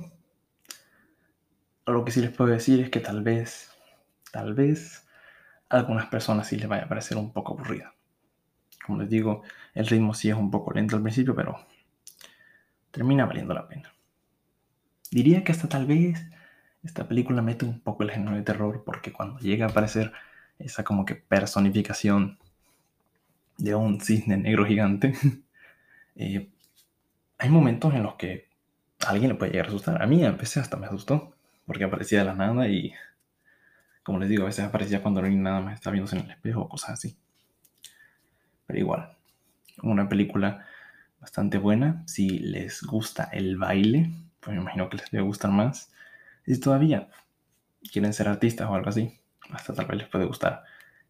lo 1.88 2.06
que 2.06 2.12
sí 2.12 2.22
les 2.22 2.30
puedo 2.30 2.52
decir 2.52 2.80
es 2.82 2.92
que 2.92 3.00
tal 3.00 3.24
vez, 3.24 3.72
tal 4.32 4.54
vez 4.54 5.08
a 5.70 5.78
algunas 5.78 6.06
personas 6.06 6.48
sí 6.48 6.56
les 6.56 6.68
vaya 6.68 6.84
a 6.84 6.88
parecer 6.88 7.18
un 7.18 7.34
poco 7.34 7.54
aburrida. 7.54 7.96
Como 8.86 9.00
les 9.00 9.10
digo, 9.10 9.42
el 9.74 9.88
ritmo 9.88 10.14
sí 10.14 10.30
es 10.30 10.36
un 10.36 10.52
poco 10.52 10.72
lento 10.72 10.96
al 10.96 11.02
principio, 11.02 11.36
pero 11.36 11.66
termina 12.92 13.26
valiendo 13.26 13.56
la 13.56 13.68
pena. 13.68 13.92
Diría 15.10 15.44
que 15.44 15.52
hasta 15.52 15.68
tal 15.68 15.88
vez 15.88 16.24
esta 16.84 17.08
película 17.08 17.42
mete 17.42 17.66
un 17.66 17.80
poco 17.80 18.04
el 18.04 18.12
género 18.12 18.36
de 18.36 18.44
terror 18.44 18.84
porque 18.86 19.12
cuando 19.12 19.40
llega 19.40 19.66
a 19.66 19.70
aparecer 19.70 20.12
esa 20.60 20.84
como 20.84 21.06
que 21.06 21.16
personificación 21.16 22.38
de 23.58 23.74
un 23.74 24.00
cisne 24.00 24.38
negro 24.38 24.64
gigante, 24.64 25.16
Eh, 26.16 26.50
hay 27.38 27.50
momentos 27.50 27.94
en 27.94 28.04
los 28.04 28.16
que 28.16 28.50
a 29.06 29.10
alguien 29.10 29.30
le 29.30 29.36
puede 29.36 29.52
llegar 29.52 29.68
a 29.68 29.70
asustar. 29.70 30.02
A 30.02 30.08
mí 30.08 30.24
a 30.24 30.32
veces 30.32 30.58
hasta 30.58 30.78
me 30.78 30.88
asustó. 30.88 31.36
porque 31.66 31.86
aparecía 31.86 32.20
de 32.20 32.26
la 32.26 32.34
nada 32.36 32.68
y, 32.68 32.94
como 34.04 34.20
les 34.20 34.30
digo, 34.30 34.44
a 34.44 34.48
veces 34.48 34.66
aparecía 34.66 35.02
cuando 35.02 35.22
hay 35.22 35.36
nada 35.36 35.62
más 35.62 35.76
está 35.76 35.92
viéndose 35.92 36.18
en 36.18 36.26
el 36.26 36.32
espejo 36.32 36.62
o 36.62 36.70
cosas 36.70 36.92
así. 36.92 37.18
Pero 38.68 38.80
igual, 38.80 39.18
una 39.82 40.10
película 40.10 40.66
bastante 41.22 41.58
buena. 41.58 42.04
Si 42.06 42.28
les 42.40 42.84
gusta 42.84 43.30
el 43.32 43.58
baile, 43.58 44.12
pues 44.40 44.56
me 44.56 44.62
imagino 44.62 44.90
que 44.90 44.98
les 44.98 45.10
debe 45.10 45.24
gustar 45.24 45.52
más. 45.52 45.92
Si 46.46 46.60
todavía 46.60 47.10
quieren 47.92 48.14
ser 48.14 48.28
artistas 48.28 48.70
o 48.70 48.76
algo 48.76 48.90
así, 48.90 49.20
hasta 49.52 49.74
tal 49.74 49.86
vez 49.86 49.98
les 49.98 50.10
puede 50.10 50.26
gustar 50.26 50.64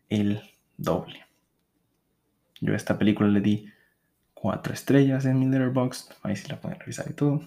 el 0.09 0.41
doble. 0.77 1.25
Yo 2.61 2.73
a 2.73 2.77
esta 2.77 2.97
película 2.97 3.29
le 3.29 3.41
di 3.41 3.69
cuatro 4.43 4.73
estrellas 4.73 5.23
en 5.23 5.39
mi 5.39 5.45
letterbox. 5.45 6.09
Ahí 6.21 6.35
sí 6.35 6.49
la 6.49 6.59
pueden 6.59 6.77
revisar 6.77 7.09
y 7.09 7.13
todo. 7.13 7.41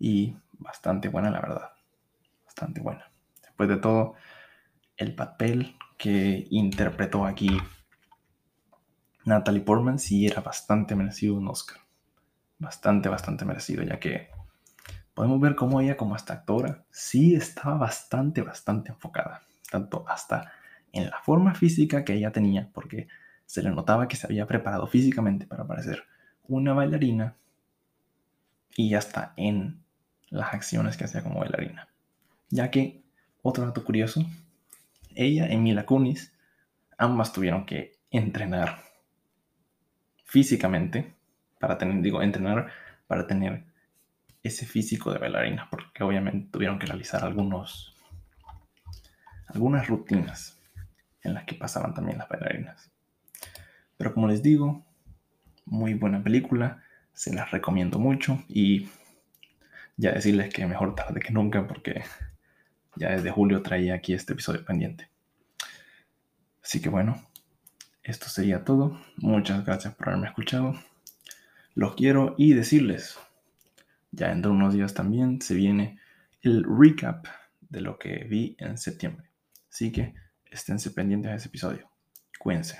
Y 0.00 0.34
bastante 0.54 1.08
buena, 1.08 1.30
la 1.30 1.40
verdad. 1.40 1.70
Bastante 2.44 2.80
buena. 2.80 3.08
Después 3.42 3.68
de 3.68 3.76
todo, 3.76 4.14
el 4.96 5.14
papel 5.14 5.76
que 5.96 6.48
interpretó 6.50 7.24
aquí 7.24 7.56
Natalie 9.24 9.60
Portman 9.60 10.00
sí 10.00 10.26
era 10.26 10.40
bastante 10.40 10.96
merecido 10.96 11.36
un 11.36 11.46
Oscar. 11.46 11.78
Bastante, 12.58 13.08
bastante 13.08 13.44
merecido, 13.44 13.84
ya 13.84 14.00
que 14.00 14.30
podemos 15.14 15.40
ver 15.40 15.54
cómo 15.54 15.80
ella 15.80 15.96
como 15.96 16.16
hasta 16.16 16.32
actora 16.34 16.86
sí 16.90 17.36
estaba 17.36 17.76
bastante, 17.76 18.42
bastante 18.42 18.90
enfocada. 18.90 19.42
Tanto 19.70 20.04
hasta 20.08 20.50
en 20.90 21.08
la 21.08 21.20
forma 21.20 21.54
física 21.54 22.04
que 22.04 22.14
ella 22.14 22.32
tenía, 22.32 22.68
porque 22.74 23.06
se 23.48 23.62
le 23.62 23.70
notaba 23.70 24.08
que 24.08 24.16
se 24.16 24.26
había 24.26 24.46
preparado 24.46 24.86
físicamente 24.86 25.46
para 25.46 25.66
parecer 25.66 26.04
una 26.48 26.74
bailarina 26.74 27.34
y 28.76 28.94
hasta 28.94 29.32
en 29.36 29.82
las 30.28 30.52
acciones 30.52 30.98
que 30.98 31.04
hacía 31.04 31.22
como 31.22 31.40
bailarina. 31.40 31.88
Ya 32.50 32.70
que, 32.70 33.02
otro 33.40 33.64
dato 33.64 33.84
curioso, 33.84 34.22
ella 35.14 35.50
y 35.50 35.56
Mila 35.56 35.86
Kunis 35.86 36.30
ambas 36.98 37.32
tuvieron 37.32 37.64
que 37.64 37.96
entrenar 38.10 38.82
físicamente 40.24 41.14
para 41.58 41.78
tener, 41.78 42.02
digo, 42.02 42.20
entrenar 42.20 42.70
para 43.06 43.26
tener 43.26 43.64
ese 44.42 44.66
físico 44.66 45.10
de 45.10 45.20
bailarina, 45.20 45.68
porque 45.70 46.04
obviamente 46.04 46.50
tuvieron 46.52 46.78
que 46.78 46.84
realizar 46.84 47.24
algunos, 47.24 47.96
algunas 49.46 49.88
rutinas 49.88 50.60
en 51.22 51.32
las 51.32 51.44
que 51.44 51.54
pasaban 51.54 51.94
también 51.94 52.18
las 52.18 52.28
bailarinas. 52.28 52.90
Pero 53.98 54.14
como 54.14 54.28
les 54.28 54.42
digo, 54.42 54.86
muy 55.66 55.92
buena 55.92 56.22
película, 56.22 56.82
se 57.12 57.34
las 57.34 57.50
recomiendo 57.50 57.98
mucho 57.98 58.42
y 58.48 58.88
ya 59.96 60.12
decirles 60.12 60.54
que 60.54 60.66
mejor 60.66 60.94
tarde 60.94 61.20
que 61.20 61.32
nunca 61.32 61.66
porque 61.66 62.04
ya 62.96 63.10
desde 63.10 63.30
julio 63.30 63.62
traía 63.62 63.94
aquí 63.94 64.14
este 64.14 64.32
episodio 64.32 64.64
pendiente. 64.64 65.10
Así 66.62 66.80
que 66.80 66.88
bueno, 66.88 67.20
esto 68.02 68.28
sería 68.28 68.64
todo. 68.64 69.00
Muchas 69.16 69.64
gracias 69.64 69.94
por 69.94 70.08
haberme 70.08 70.28
escuchado. 70.28 70.74
Los 71.74 71.94
quiero 71.94 72.34
y 72.38 72.54
decirles, 72.54 73.18
ya 74.12 74.28
dentro 74.28 74.50
de 74.50 74.56
unos 74.56 74.74
días 74.74 74.94
también 74.94 75.40
se 75.40 75.54
viene 75.54 75.98
el 76.40 76.64
recap 76.64 77.26
de 77.60 77.80
lo 77.80 77.98
que 77.98 78.24
vi 78.24 78.56
en 78.58 78.78
septiembre. 78.78 79.28
Así 79.70 79.92
que 79.92 80.14
esténse 80.50 80.90
pendientes 80.90 81.30
de 81.30 81.36
ese 81.36 81.48
episodio. 81.48 81.90
Cuídense. 82.38 82.78